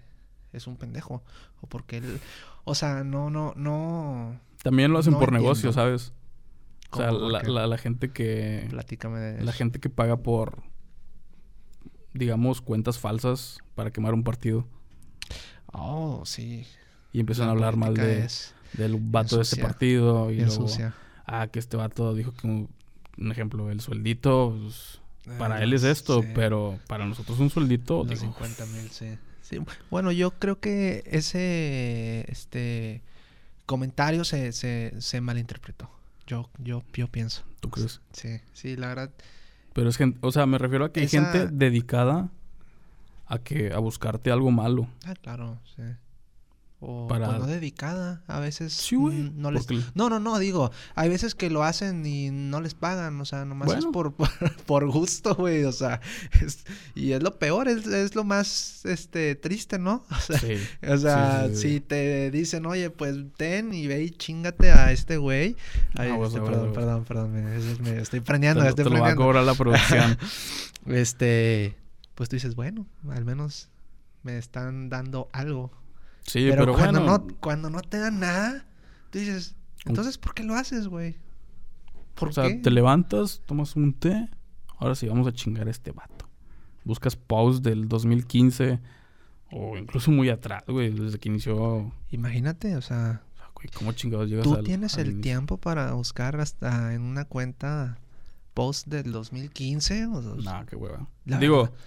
es 0.52 0.67
un 0.67 0.76
pendejo? 0.78 1.24
O 1.62 1.67
porque 1.67 1.98
él, 1.98 2.19
o 2.65 2.76
sea, 2.76 3.04
no, 3.04 3.30
no, 3.30 3.54
no. 3.56 4.39
También 4.63 4.91
lo 4.91 5.00
hacen 5.00 5.13
No 5.13 5.19
por 5.19 5.30
entiendo. 5.30 5.43
negocio, 5.48 5.72
¿sabes? 5.72 6.12
O 6.91 6.98
sea, 6.98 7.10
¿Cómo 7.10 7.19
por 7.19 7.32
la, 7.32 7.43
la- 7.43 7.67
la 7.67 7.78
gente 7.78 8.12
que... 8.12 8.65
Platícame 8.72 9.19
de 9.19 9.43
La 9.43 9.52
eso. 9.52 9.58
gente 9.60 9.80
que 9.80 9.89
paga 9.89 10.17
por... 10.17 10.63
digamos, 12.13 12.62
cuentas 12.62 12.98
falsas 13.00 13.60
para 13.76 13.91
quemar 13.91 14.13
un 14.13 14.24
partido. 14.24 14.65
Oh, 15.72 16.24
sí. 16.26 16.65
Y 17.13 17.19
empiezan 17.19 17.45
La 17.45 17.52
a 17.52 17.56
hablar 17.56 17.76
mal 17.76 17.93
de, 17.93 18.26
es 18.26 18.54
del 18.74 18.95
vato 19.00 19.38
de 19.38 19.43
este 19.43 19.56
sucia, 19.56 19.67
partido. 19.67 20.32
Y 20.32 20.41
luego, 20.41 20.67
ah, 21.26 21.48
que 21.48 21.60
este 21.60 21.78
vato 21.78 22.13
dijo 22.13 22.34
que, 22.34 22.48
un, 22.48 22.69
un 23.17 23.32
ejemplo, 23.32 23.69
el 23.72 23.82
sueldito, 23.82 24.58
pues, 24.62 25.00
para 25.38 25.60
Eh, 25.60 25.63
él 25.63 25.74
es 25.74 25.84
esto, 25.84 26.22
sí. 26.22 26.30
pero 26.36 26.80
para 26.88 27.06
nosotros 27.06 27.39
un 27.39 27.50
sueldito, 27.50 28.00
Los 28.04 28.10
digo, 28.19 28.34
50 28.34 28.65
mil, 28.67 28.89
sí. 28.91 29.17
Sí, 29.41 29.58
Bueno, 29.89 30.12
yo 30.12 30.32
creo 30.32 30.60
que 30.60 31.04
ese 31.08 32.24
este 32.28 33.02
comentario 33.65 34.24
se, 34.24 34.52
se, 34.52 34.93
se 35.00 35.22
malinterpretó. 35.22 35.89
Yo, 36.28 36.50
yo, 36.60 36.84
yo 36.93 37.08
pienso. 37.08 37.43
¿tú 37.60 37.69
crees? 37.69 38.02
Sí, 38.13 38.39
sí, 38.54 38.76
la 38.76 38.88
verdad. 38.89 39.12
Pero 39.73 39.89
es 39.89 39.97
gente, 39.97 40.19
o 40.21 40.32
sea, 40.32 40.45
me 40.45 40.58
refiero 40.58 40.86
a 40.86 40.91
que 40.91 41.01
hay 41.01 41.08
gente 41.08 41.47
dedicada 41.47 42.29
a 43.27 43.39
que 43.39 43.71
a 43.73 43.79
buscarte 43.79 44.32
algo 44.32 44.51
malo. 44.51 44.88
Ah, 45.05 45.13
claro, 45.21 45.60
sí. 45.75 45.84
O 46.82 47.10
Para- 47.10 47.26
pues, 47.28 47.39
no 47.39 47.46
dedicada, 47.48 48.24
a 48.28 48.39
veces 48.39 48.72
Sí, 48.72 48.96
güey. 48.96 49.34
no 49.36 49.52
les 49.52 49.65
porque- 49.65 49.84
No, 49.96 50.10
no, 50.10 50.22
no, 50.22 50.39
digo, 50.39 50.72
hay 50.96 51.10
veces 51.10 51.36
que 51.36 51.50
lo 51.50 51.63
hacen 51.63 52.06
y 52.06 52.30
no 52.32 52.62
les 52.62 52.74
pagan, 52.74 53.20
o 53.20 53.26
sea, 53.26 53.44
nomás 53.44 53.68
es 53.68 53.84
Bueno. 53.86 53.92
por, 53.92 54.13
por, 54.15 54.30
por 54.65 54.89
gusto, 54.89 55.36
güey, 55.36 55.65
o 55.65 55.74
sea, 55.74 56.00
es- 56.42 56.63
y 56.96 57.12
es 57.12 57.22
lo 57.22 57.38
peor, 57.38 57.68
es, 57.68 57.86
es 57.86 58.15
lo 58.15 58.24
más, 58.24 58.86
este, 58.86 59.36
triste, 59.36 59.78
¿no? 59.78 60.06
O 60.10 60.22
sea, 60.22 60.39
Sí. 60.39 60.54
o 60.88 60.98
sea, 60.98 61.48
sí, 61.50 61.56
si 61.56 61.80
te 61.82 62.32
dicen, 62.32 62.65
oye, 62.65 62.89
pues 62.89 63.18
ten 63.36 63.74
y 63.74 63.86
ve 63.88 64.02
y 64.04 64.12
chingate 64.12 64.72
a 64.72 64.94
este 64.94 65.18
güey. 65.18 65.58
Ay, 65.96 66.12
Ah, 66.12 66.15
güey, 66.15 66.30
este, 66.30 66.39
perdón, 66.39 66.72
perdón, 66.72 67.04
perdón, 67.04 67.32
me, 67.34 67.58
es- 67.58 67.65
estoy 68.02 68.22
Te, 68.22 68.26
prendiendo, 68.26 68.63
lo- 68.63 68.70
estoy 68.70 68.86
te 68.86 68.89
lo 68.89 69.02
va 69.02 69.10
a 69.10 69.15
cobrar 69.18 69.44
la 69.44 69.54
producción. 69.54 70.18
Este, 70.86 71.76
pues 72.15 72.30
tú 72.30 72.38
dices, 72.38 72.56
bueno, 72.56 72.86
al 73.10 73.26
menos 73.26 73.68
me 74.24 74.38
están 74.38 74.88
dando 74.89 75.30
algo. 75.34 75.72
Sí, 76.23 76.47
pero 76.49 76.62
pero, 76.65 76.73
cuando, 76.73 76.99
bueno. 77.01 77.17
no, 77.27 77.36
cuando 77.39 77.69
no 77.69 77.82
te 77.82 77.97
dan 77.99 78.19
nada, 78.19 78.65
tú 79.10 79.19
dices, 79.19 79.55
entonces, 79.86 80.17
¿por 80.17 80.34
qué 80.34 80.43
lo 80.43 80.55
haces, 80.55 80.88
güey? 80.88 81.15
¿Por 82.15 82.29
O 82.29 82.32
sea, 82.32 82.47
qué? 82.47 82.55
te 82.55 82.69
levantas, 82.71 83.41
tomas 83.45 83.75
un 83.75 83.93
té. 83.93 84.29
Ahora 84.77 84.95
sí, 84.95 85.08
vamos 85.08 85.27
a 85.27 85.32
chingar 85.34 85.67
a 85.67 85.71
este 85.71 85.91
vato. 85.91 86.27
Buscas 86.84 87.15
posts 87.15 87.62
del 87.63 87.88
2015 87.88 88.79
o 89.51 89.77
incluso 89.77 90.12
muy 90.12 90.29
atrás, 90.29 90.63
güey, 90.67 90.91
desde 90.91 91.17
que 91.17 91.29
inició. 91.29 91.58
o 91.58 91.93
Imagínate, 92.12 92.75
o 92.75 92.82
sea, 92.82 93.23
sea, 93.36 93.51
güey, 93.55 93.67
¿cómo 93.73 93.91
chingados 93.93 94.29
llegas 94.29 94.43
tú 94.43 94.55
al- 94.55 94.63
tienes 94.63 94.93
al 94.95 95.01
el 95.01 95.08
inicio? 95.08 95.21
tiempo 95.21 95.58
para 95.58 95.93
buscar 95.93 96.39
hasta 96.39 96.93
en 96.93 97.01
una 97.01 97.25
cuenta 97.25 97.97
post 98.53 98.88
del 98.88 99.12
2015 99.12 100.05
o 100.08 100.21
dos- 100.21 100.43
Nah, 100.45 100.65
qué 100.65 100.75
hueva. 100.75 101.08
La 101.25 101.38
Digo, 101.39 101.63
verdad. 101.63 101.77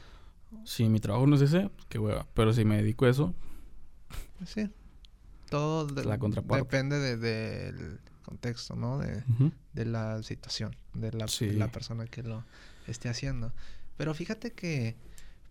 si 0.64 0.88
mi 0.88 0.98
trabajo 1.00 1.26
no 1.26 1.36
es 1.36 1.42
ese, 1.42 1.70
qué 1.88 1.98
hueva. 1.98 2.26
Pero 2.34 2.52
si 2.52 2.64
me 2.64 2.76
dedico 2.78 3.04
a 3.04 3.10
eso, 3.10 3.34
Sí. 4.46 4.68
Todo 5.50 5.86
de- 5.86 6.04
La 6.04 6.16
depende 6.16 6.98
de- 6.98 7.16
del 7.16 8.00
contexto, 8.24 8.74
¿no? 8.76 8.98
De, 8.98 9.22
ujú, 9.28 9.52
de 9.72 9.84
la 9.84 10.22
situación, 10.22 10.74
de 10.94 11.12
la, 11.12 11.28
Sí. 11.28 11.46
de 11.46 11.52
la 11.54 11.68
persona 11.68 12.06
que 12.06 12.22
lo 12.22 12.44
esté 12.86 13.08
haciendo. 13.08 13.52
Pero 13.96 14.14
fíjate 14.14 14.52
que 14.52 14.96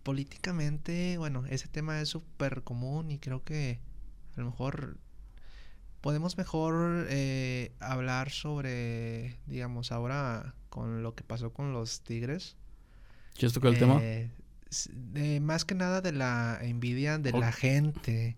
políticamente, 0.02 1.16
bueno, 1.18 1.44
ese 1.48 1.68
tema 1.68 2.00
es 2.00 2.08
súper 2.08 2.62
común 2.62 3.10
y 3.10 3.18
creo 3.18 3.42
que 3.44 3.78
a 4.36 4.40
lo 4.40 4.46
mejor 4.46 4.96
podemos 6.00 6.36
mejor 6.36 7.06
eh, 7.08 7.72
hablar 7.80 8.30
sobre, 8.30 9.36
digamos, 9.46 9.92
ahora 9.92 10.54
con 10.68 11.02
lo 11.02 11.14
que 11.14 11.22
pasó 11.24 11.52
con 11.52 11.72
los 11.72 12.00
Tigres. 12.02 12.56
¿quieres 13.34 13.52
tocar 13.54 13.72
el 13.72 13.78
tema? 13.78 13.98
Eh, 15.14 15.40
más 15.40 15.64
que 15.64 15.74
nada 15.74 16.00
de 16.00 16.12
la 16.12 16.58
envidia 16.62 17.18
de 17.18 17.32
la 17.32 17.52
gente. 17.52 18.36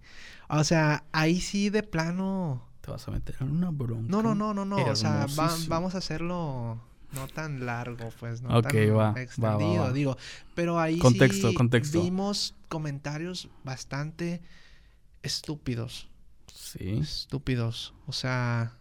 O 0.49 0.65
sea, 0.65 1.05
ahí 1.13 1.41
sí 1.41 1.71
de 1.71 1.83
plano. 1.83 2.67
Te 2.81 2.91
vas 2.91 3.07
a 3.09 3.11
meter 3.13 3.37
en 3.41 3.51
una 3.51 3.71
bronca. 3.71 4.09
No, 4.11 4.23
no, 4.23 4.35
no, 4.35 4.53
no, 4.53 4.65
no. 4.65 4.77
O 4.77 4.97
sea, 4.97 5.27
va- 5.39 5.57
vamos 5.69 5.95
a 5.95 5.99
hacerlo 5.99 6.81
no 7.13 7.29
tan 7.29 7.65
largo, 7.65 8.11
pues, 8.19 8.43
no 8.43 8.59
Ok, 8.59 8.65
tan 8.73 8.97
va, 8.97 9.21
extendido, 9.23 9.83
va. 9.85 9.93
digo. 9.93 10.17
Pero 10.55 10.79
ahí 10.81 10.99
Contexto, 10.99 11.49
sí 11.51 11.55
contexto. 11.55 12.03
vimos 12.03 12.55
comentarios 12.69 13.49
bastante 13.63 14.43
estúpidos. 15.23 16.09
Sí. 16.53 16.99
Estúpidos. 17.01 17.95
O 18.07 18.13
sea, 18.13 18.73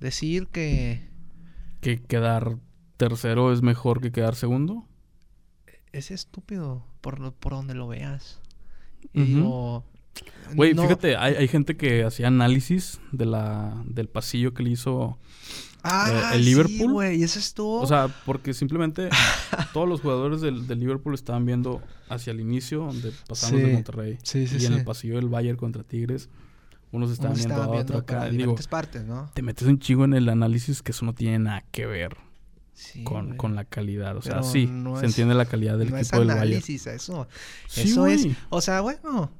decir 0.00 0.46
que 0.48 1.08
Que 1.80 2.00
quedar 2.02 2.56
tercero 2.96 3.52
es 3.52 3.60
mejor 3.62 4.00
que 4.00 4.12
quedar 4.12 4.36
segundo. 4.36 4.86
Es 5.98 6.10
estúpido 6.10 6.84
por, 7.00 7.32
por 7.34 7.52
donde 7.52 7.74
lo 7.74 7.88
veas. 7.88 8.40
Y 9.12 9.22
digo, 9.22 9.84
Güey, 10.54 10.74
no- 10.74 10.82
fíjate, 10.82 11.16
hay, 11.16 11.34
hay 11.34 11.48
gente 11.48 11.76
que 11.76 12.04
hacía 12.04 12.28
análisis 12.28 13.00
de 13.12 13.26
la, 13.26 13.82
del 13.86 14.08
pasillo 14.08 14.54
que 14.54 14.62
le 14.62 14.70
hizo. 14.70 15.18
Ah, 15.82 16.30
el 16.32 16.42
sí, 16.42 16.50
Liverpool, 16.50 16.92
güey, 16.92 17.22
ese 17.22 17.38
estuvo. 17.38 17.80
O 17.82 17.86
sea, 17.86 18.08
porque 18.24 18.54
simplemente 18.54 19.08
todos 19.74 19.88
los 19.88 20.00
jugadores 20.00 20.40
del, 20.40 20.66
del 20.66 20.80
Liverpool 20.80 21.14
estaban 21.14 21.44
viendo 21.44 21.82
hacia 22.08 22.30
el 22.30 22.40
inicio, 22.40 22.84
donde 22.86 23.12
pasamos 23.28 23.60
de 23.60 23.66
Sí. 23.66 23.72
Monterrey. 23.72 24.18
sí, 24.22 24.46
sí, 24.46 24.56
y 24.56 24.60
sí. 24.60 24.66
en 24.66 24.72
el 24.74 24.84
pasillo 24.84 25.16
del 25.16 25.28
Bayern 25.28 25.58
contra 25.58 25.82
Tigres, 25.82 26.30
unos 26.90 27.10
estaban 27.10 27.32
Unos 27.32 27.44
viendo 27.46 27.62
a 27.62 27.68
otro 27.80 27.98
acá. 27.98 28.26
Digo, 28.30 28.54
partes, 28.70 29.04
¿no? 29.04 29.30
te 29.34 29.42
metes 29.42 29.66
un 29.68 29.78
chingo 29.78 30.04
en 30.04 30.14
el 30.14 30.28
análisis 30.28 30.80
que 30.80 30.92
eso 30.92 31.04
no 31.04 31.12
tiene 31.12 31.38
nada 31.40 31.64
que 31.70 31.84
ver 31.86 32.16
Sí, 32.74 33.04
con, 33.04 33.36
con 33.36 33.54
la 33.54 33.64
calidad. 33.64 34.16
O 34.16 34.22
sea, 34.22 34.34
Pero 34.40 34.44
sí, 34.44 34.66
no 34.66 34.96
se 34.96 35.06
es- 35.06 35.12
entiende 35.12 35.34
la 35.34 35.46
calidad 35.46 35.78
del 35.78 35.90
no 35.90 35.96
es 35.96 36.08
equipo 36.08 36.18
Bayern. 36.18 36.38
análisis 36.38 36.86
eso. 36.88 37.28
Sí, 37.68 37.82
eso 37.82 38.06
es, 38.06 38.26
o 38.50 38.60
sea, 38.60 38.80
bueno, 38.80 39.30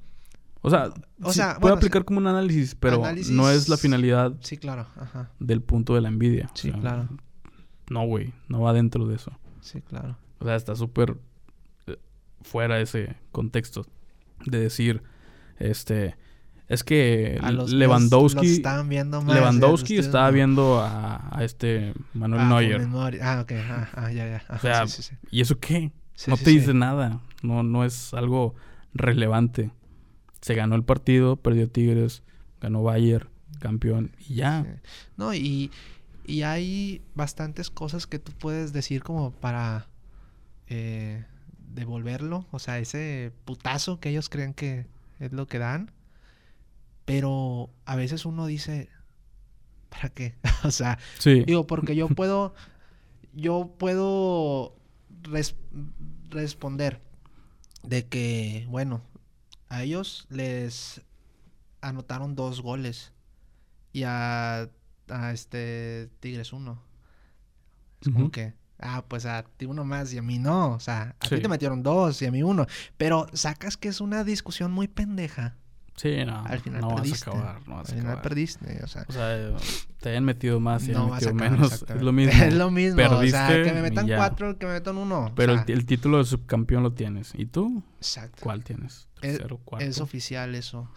O 0.63 0.71
sea, 0.71 0.95
O 1.23 1.31
sí, 1.31 1.37
sea, 1.41 1.59
puede 1.61 1.75
aplicar 1.75 2.01
o 2.01 2.03
sea, 2.03 2.07
como 2.07 2.19
un 2.21 2.27
análisis, 2.29 2.75
pero 2.75 3.05
análisis- 3.05 3.31
no 3.35 3.51
es 3.51 3.69
la 3.69 3.77
finalidad 3.77 4.33
sí, 4.41 4.57
claro, 4.57 4.87
ajá. 4.97 5.31
del 5.39 5.61
punto 5.61 5.95
de 5.95 6.01
la 6.01 6.09
envidia. 6.09 6.49
O 6.53 6.57
Sí, 6.57 6.71
sea, 6.71 6.81
claro. 6.81 7.09
No, 7.91 8.07
güey, 8.07 8.33
no 8.49 8.63
va 8.63 8.73
dentro 8.73 9.07
de 9.07 9.17
eso. 9.17 9.31
Sí, 9.61 9.83
claro. 9.83 10.17
O 10.39 10.45
sea, 10.47 10.55
está 10.57 10.75
súper 10.75 11.19
eh, 11.87 11.99
fuera 12.41 12.81
ese 12.81 13.17
contexto 13.31 13.85
de 14.47 14.59
decir, 14.61 15.03
este, 15.59 16.17
es 16.69 16.83
que 16.85 17.39
A 17.43 17.53
los 17.53 17.73
Lewandowski, 17.73 18.63
los 18.63 18.89
viendo 18.89 19.23
más, 19.23 19.35
Lewandowski 19.35 19.97
los 19.97 20.07
estaba 20.07 20.31
viendo 20.31 20.81
a, 20.81 21.37
a 21.37 21.45
este 21.45 21.93
Manuel 22.15 22.43
Ah, 22.43 22.49
Neuer. 22.49 22.89
Ah, 23.23 23.41
ok, 23.43 23.53
ah, 23.53 23.89
ah, 23.95 24.13
ya, 24.13 24.27
ya. 24.27 24.37
Ajá, 24.49 24.55
O 24.57 24.59
sea, 24.61 24.87
sí, 24.87 25.03
sí, 25.03 25.11
sí. 25.11 25.17
¿Y 25.31 25.41
eso 25.41 25.59
qué? 25.59 25.93
No 26.27 26.37
te 26.37 26.51
dice 26.51 26.73
nada. 26.75 27.21
No, 27.43 27.63
no 27.63 27.85
es 27.85 28.15
algo 28.15 28.55
relevante. 28.95 29.71
Se 30.41 30.55
ganó 30.55 30.75
el 30.77 30.85
partido, 30.85 31.37
perdió 31.37 31.69
Tigres, 31.69 32.23
ganó 32.61 32.83
Bayern, 32.83 33.29
campeón 33.61 34.13
y 34.29 34.37
ya. 34.37 34.81
No, 35.17 35.35
y, 35.35 35.71
y 36.27 36.43
hay 36.43 37.03
bastantes 37.15 37.71
cosas 37.71 38.07
que 38.07 38.19
tú 38.19 38.33
puedes 38.33 38.73
decir 38.73 39.03
como 39.03 39.33
para 39.33 39.89
eh, 40.69 41.25
devolverlo. 41.75 42.47
O 42.51 42.59
sea, 42.59 42.79
ese 42.79 43.33
putazo 43.45 44.01
que 44.01 44.11
ellos 44.11 44.29
creen 44.29 44.55
que 44.55 44.87
es 45.21 45.33
lo 45.33 45.47
que 45.47 45.59
dan. 45.59 45.91
Pero 47.05 47.71
a 47.85 47.97
veces 47.97 48.25
uno 48.27 48.47
dice, 48.47 48.89
¿para 49.91 50.09
qué? 50.11 50.37
o 50.65 50.71
sea, 50.71 50.99
Sí. 51.19 51.45
digo, 51.45 51.67
porque 51.67 51.97
yo 51.97 52.09
puedo, 52.15 52.55
yo 53.35 53.75
puedo 53.79 54.77
res- 55.23 55.57
responder 56.31 57.01
de 57.83 58.07
que, 58.09 58.67
bueno, 58.71 59.03
a 59.69 59.83
ellos 59.83 60.27
les 60.31 61.03
anotaron 61.83 62.35
dos 62.35 62.63
goles 62.63 63.13
y 63.93 64.05
a, 64.05 64.71
a 65.09 65.33
este 65.33 66.11
Tigres 66.21 66.53
uno. 66.53 66.83
Es 68.01 68.09
como 68.09 68.25
Ujú. 68.25 68.31
que, 68.33 68.55
ah, 68.79 69.05
pues 69.09 69.27
a 69.27 69.45
ti 69.57 69.67
uno 69.67 69.85
más 69.85 70.13
y 70.13 70.19
a 70.19 70.23
mí 70.23 70.39
no. 70.39 70.73
O 70.73 70.81
sea, 70.81 71.17
a 71.21 71.29
ti 71.29 71.41
te 71.41 71.49
metieron 71.49 71.83
dos 71.83 72.21
y 72.23 72.27
a 72.27 72.31
mí 72.31 72.43
uno. 72.43 72.67
Pero 72.97 73.27
sacas 73.33 73.77
que 73.77 73.89
es 73.89 74.01
una 74.01 74.25
discusión 74.25 74.73
muy 74.73 74.89
pendeja. 74.89 75.57
Sí, 75.97 76.25
no. 76.27 76.45
Al 76.45 76.59
final 76.61 76.81
no 76.81 76.89
perdiste. 76.97 77.31
vas 77.31 77.37
a 77.37 77.41
acabar. 77.51 77.69
No 77.69 77.75
vas 77.77 77.89
Al 77.89 77.95
a 77.95 77.99
final 77.99 78.07
acabar. 78.07 78.23
perdiste. 78.23 78.81
O 78.83 78.87
sea, 78.89 79.05
O 79.09 79.13
sea, 79.13 79.57
te 80.01 80.09
hayan 80.11 80.25
metido 80.25 80.59
más 80.59 80.87
y 80.89 80.93
no 80.93 81.09
metido 81.09 81.31
acabar, 81.31 81.51
menos. 81.53 81.83
Es 81.89 82.03
lo 82.03 82.13
mismo. 82.13 82.43
Es 82.43 82.55
lo 82.55 82.71
mismo. 82.71 82.97
o 83.01 83.07
sea, 83.07 83.09
Perdiste 83.49 83.63
que 83.63 83.73
me 83.73 83.83
metan 83.83 84.07
cuatro, 84.09 84.59
que 84.59 84.67
me 84.67 84.73
metan 84.73 84.97
uno. 84.99 85.31
Pero 85.37 85.53
el 85.53 85.59
sea, 85.59 85.67
ti- 85.67 85.73
el, 85.73 85.87
título 85.87 86.19
de 86.19 86.25
subcampeón 86.25 86.83
lo 86.83 86.93
tienes. 86.93 87.33
¿Y 87.37 87.47
tú? 87.47 87.83
exacto. 87.99 88.39
¿Cuál 88.43 88.65
tienes? 88.65 89.09
Es- 89.23 89.39
Tercero, 89.39 89.59
cuarto. 89.65 89.87
Es 89.87 90.01
oficial 90.01 90.55
eso. 90.57 90.91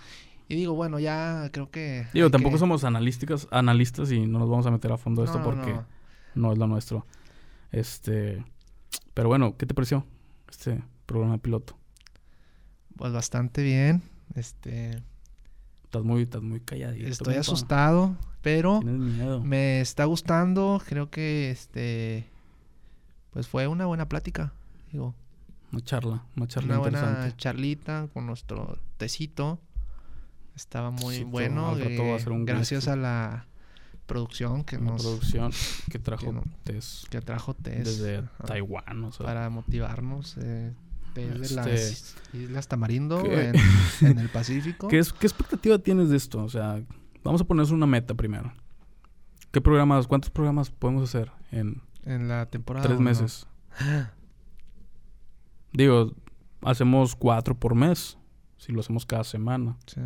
Y 0.50 0.56
digo, 0.56 0.74
bueno, 0.74 0.98
ya 1.00 1.50
creo 1.54 1.70
que. 1.70 2.08
Digo, 2.14 2.32
tampoco 2.32 2.56
que- 2.56 2.60
somos 2.60 2.84
analísticas, 2.84 3.48
analistas 3.52 4.12
y 4.12 4.26
no 4.26 4.40
nos 4.40 4.50
vamos 4.50 4.66
a 4.66 4.72
meter 4.72 4.92
a 4.92 4.98
fondo 4.98 5.22
de 5.22 5.28
esto 5.28 5.38
no, 5.40 5.44
porque 5.46 5.74
no. 5.74 5.86
no 6.36 6.52
es 6.54 6.58
lo 6.58 6.66
nuestro. 6.68 7.06
Este. 7.72 8.44
Pero 9.14 9.28
bueno, 9.30 9.58
¿qué 9.58 9.66
te 9.68 9.74
pareció 9.76 10.06
este 10.50 10.82
programa 11.06 11.38
piloto? 11.38 11.78
Pues 12.96 13.14
bastante 13.14 13.62
bien. 13.62 14.02
Este. 14.38 15.04
Estás 15.84 16.04
muy, 16.04 16.24
estás 16.24 16.42
muy 16.42 16.60
calladito. 16.60 17.08
Estoy 17.08 17.26
compa. 17.36 17.40
asustado, 17.42 18.18
pero 18.42 18.82
miedo. 18.82 19.42
me 19.44 19.82
está 19.82 20.06
gustando. 20.06 20.82
Creo 20.86 21.10
que 21.10 21.50
este. 21.52 22.30
Pues 23.32 23.48
fue 23.48 23.68
una 23.68 23.86
buena 23.86 24.08
plática. 24.10 24.54
Digo, 24.92 25.14
Una 25.72 25.82
charla, 25.82 26.26
una 26.36 26.48
charla 26.48 26.70
una 26.74 26.80
buena 26.80 27.00
interesante. 27.00 27.38
charlita 27.38 28.08
con 28.14 28.26
nuestro 28.26 28.80
tecito. 28.98 29.60
Estaba 30.56 30.90
muy 30.92 31.16
Tecito, 31.16 31.30
bueno. 31.30 31.70
a 31.70 31.80
eh, 31.80 31.98
gracias 32.46 32.80
gusto. 32.86 32.92
a 32.94 32.96
la 32.96 33.46
producción 34.08 34.64
que 34.64 34.78
Una 34.78 34.92
nos 34.92 35.04
producción 35.04 35.52
que 35.92 36.00
trajo 36.00 36.26
que 36.26 36.32
no- 36.32 36.44
tés 36.64 37.06
que 37.12 37.22
trajo 37.22 37.54
tés 37.54 38.00
desde 38.00 38.24
Taiwán, 38.46 39.04
o 39.04 39.12
sea, 39.12 39.26
para 39.26 39.50
motivarnos. 39.52 40.36
Eh, 40.42 40.74
tés 41.26 41.40
de 41.40 41.46
Este- 41.46 41.56
las 41.56 42.16
Islas 42.34 42.68
Tamarindo 42.68 43.26
en, 43.26 43.56
en 44.02 44.20
el 44.20 44.30
Pacífico. 44.30 44.88
¿Qué, 44.88 45.00
es- 45.00 45.14
¿Qué 45.14 45.28
expectativa 45.28 45.78
tienes 45.80 46.10
de 46.10 46.18
esto? 46.18 46.44
O 46.44 46.50
sea, 46.50 46.82
vamos 47.24 47.42
a 47.42 47.46
ponernos 47.46 47.72
una 47.72 47.86
meta 47.88 48.14
primero. 48.14 48.54
¿Qué 49.52 49.62
programas, 49.62 50.08
cuántos 50.08 50.30
programas 50.30 50.70
podemos 50.72 51.04
hacer 51.04 51.32
en 51.52 51.82
En 52.04 52.28
la 52.28 52.46
temporada. 52.48 52.86
tres 52.88 53.00
meses? 53.00 53.48
Digo, 55.74 56.14
hacemos 56.62 57.16
cuatro 57.16 57.56
por 57.58 57.76
mes. 57.76 58.18
Si 58.58 58.72
lo 58.72 58.80
hacemos 58.80 59.06
cada 59.06 59.24
semana. 59.24 59.78
Sí, 59.86 60.02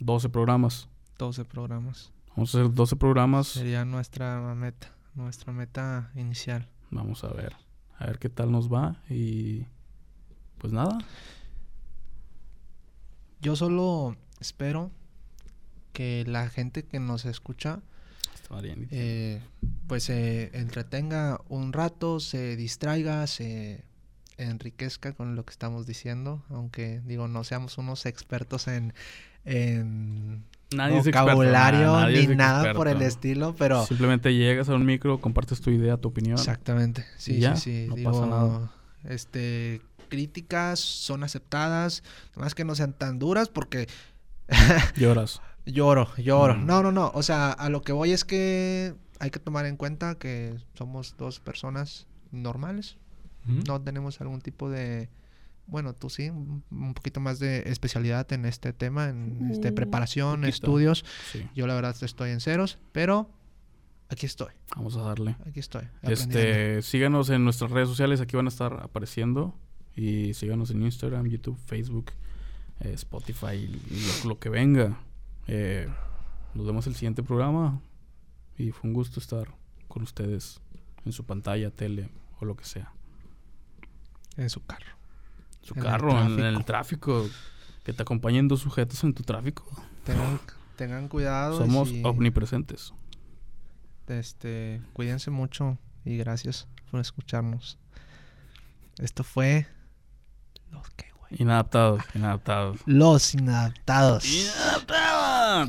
12 0.00 0.28
programas. 0.28 0.88
12 1.18 1.44
programas. 1.44 2.12
Vamos 2.36 2.54
a 2.54 2.58
hacer 2.60 2.72
12 2.72 2.96
programas. 2.96 3.48
Sería 3.48 3.84
nuestra 3.84 4.54
meta. 4.54 4.94
Nuestra 5.14 5.52
meta 5.52 6.10
inicial. 6.14 6.68
Vamos 6.90 7.24
a 7.24 7.28
ver. 7.28 7.56
A 7.98 8.06
ver 8.06 8.18
qué 8.18 8.28
tal 8.28 8.52
nos 8.52 8.72
va. 8.72 9.02
Y 9.10 9.66
pues 10.58 10.72
nada. 10.72 10.98
Yo 13.40 13.56
solo 13.56 14.16
espero 14.40 14.90
que 15.92 16.24
la 16.26 16.48
gente 16.48 16.84
que 16.84 17.00
nos 17.00 17.24
escucha 17.24 17.80
eh, 18.90 19.40
pues 19.86 20.04
se 20.04 20.56
entretenga 20.58 21.40
un 21.48 21.72
rato, 21.72 22.18
se 22.20 22.56
distraiga, 22.56 23.26
se 23.26 23.84
enriquezca 24.38 25.12
con 25.12 25.36
lo 25.36 25.44
que 25.44 25.50
estamos 25.50 25.86
diciendo, 25.86 26.42
aunque 26.48 27.00
digo 27.04 27.28
no 27.28 27.44
seamos 27.44 27.76
unos 27.78 28.06
expertos 28.06 28.68
en, 28.68 28.94
en 29.44 30.44
Nadie 30.74 30.98
es 30.98 31.06
experto, 31.06 31.24
vocabulario 31.24 31.92
nadie 31.92 32.26
ni 32.26 32.36
nada 32.36 32.74
por 32.74 32.88
el 32.88 33.02
estilo, 33.02 33.54
pero 33.56 33.84
Simplemente 33.86 34.34
llegas 34.34 34.68
a 34.68 34.74
un 34.74 34.84
micro, 34.86 35.20
compartes 35.20 35.60
tu 35.60 35.70
idea, 35.70 35.96
tu 35.96 36.08
opinión. 36.08 36.38
exactamente, 36.38 37.04
sí, 37.16 37.40
ya, 37.40 37.56
sí, 37.56 37.84
sí, 37.84 37.86
no 37.88 37.96
digo, 37.96 38.12
pasa 38.12 38.26
nada. 38.26 38.72
este 39.04 39.80
críticas 40.08 40.80
son 40.80 41.22
aceptadas, 41.22 42.02
más 42.36 42.54
que 42.54 42.64
no 42.64 42.74
sean 42.74 42.92
tan 42.92 43.18
duras 43.18 43.48
porque 43.48 43.86
Lloras. 44.96 45.40
Lloro, 45.66 46.08
lloro. 46.16 46.54
Mm. 46.54 46.66
No, 46.66 46.82
no, 46.82 46.92
no. 46.92 47.10
O 47.14 47.22
sea, 47.22 47.52
a 47.52 47.68
lo 47.68 47.82
que 47.82 47.92
voy 47.92 48.12
es 48.12 48.24
que 48.24 48.94
hay 49.20 49.30
que 49.30 49.38
tomar 49.38 49.66
en 49.66 49.76
cuenta 49.76 50.14
que 50.14 50.56
somos 50.74 51.16
dos 51.18 51.40
personas 51.40 52.06
normales. 52.30 52.96
No 53.44 53.80
tenemos 53.80 54.20
algún 54.20 54.42
tipo 54.42 54.68
de... 54.68 55.08
Bueno, 55.66 55.94
tú 55.94 56.10
sí, 56.10 56.28
un 56.28 56.92
poquito 56.94 57.18
más 57.20 57.38
de 57.38 57.62
especialidad 57.66 58.30
en 58.32 58.44
este 58.44 58.74
tema, 58.74 59.08
en 59.08 59.50
este 59.50 59.70
Uh, 59.70 59.74
preparación, 59.74 60.44
estudios. 60.44 61.04
Sí. 61.32 61.46
Yo 61.54 61.66
la 61.66 61.74
verdad 61.74 61.96
estoy 62.02 62.30
en 62.30 62.40
ceros, 62.40 62.78
pero 62.92 63.30
aquí 64.10 64.26
estoy, 64.26 64.52
Vamos 64.76 64.96
a 64.96 65.02
darle. 65.02 65.36
aquí 65.46 65.60
estoy. 65.60 65.88
Este, 66.02 66.82
síganos 66.82 67.30
en 67.30 67.44
nuestras 67.44 67.70
redes 67.70 67.88
sociales, 67.88 68.20
aquí 68.20 68.36
van 68.36 68.46
a 68.46 68.50
estar 68.50 68.80
apareciendo. 68.82 69.54
Y 69.98 70.32
síganos 70.34 70.70
en 70.70 70.80
Instagram, 70.84 71.26
YouTube, 71.26 71.58
Facebook, 71.66 72.12
eh, 72.78 72.92
Spotify, 72.92 73.56
y 73.56 74.22
lo, 74.22 74.28
lo 74.28 74.38
que 74.38 74.48
venga. 74.48 74.96
Eh, 75.48 75.88
nos 76.54 76.64
vemos 76.66 76.86
el 76.86 76.94
siguiente 76.94 77.24
programa. 77.24 77.80
Y 78.56 78.70
fue 78.70 78.88
un 78.88 78.94
gusto 78.94 79.18
estar 79.18 79.52
con 79.88 80.04
ustedes 80.04 80.60
en 81.04 81.10
su 81.10 81.24
pantalla, 81.24 81.72
tele 81.72 82.10
o 82.38 82.44
lo 82.44 82.56
que 82.56 82.64
sea. 82.64 82.92
En 84.36 84.48
su 84.50 84.64
carro. 84.64 84.86
Su 85.62 85.74
En 85.74 85.80
el 85.80 85.84
carro, 85.84 86.24
en, 86.24 86.38
el 86.38 86.64
tráfico. 86.64 87.28
Que 87.82 87.92
te 87.92 88.02
acompañen 88.02 88.46
dos 88.46 88.60
sujetos 88.60 89.02
en 89.02 89.14
tu 89.14 89.24
tráfico. 89.24 89.64
Tengan, 90.04 90.38
tengan 90.76 91.08
cuidado. 91.08 91.58
Somos 91.58 91.90
y, 91.90 92.04
omnipresentes. 92.04 92.94
este, 94.06 94.80
cuídense 94.92 95.32
mucho 95.32 95.76
y 96.04 96.18
gracias 96.18 96.68
por 96.88 97.00
escucharnos. 97.00 97.78
Esto 98.98 99.24
fue... 99.24 99.66
Los 100.70 100.90
que, 100.90 101.06
güey. 101.18 101.32
Inadaptados, 101.42 102.02
inadaptados. 102.14 102.80
Los 102.86 103.34
inadaptados. 103.34 104.24
Inadaptados. 104.24 105.68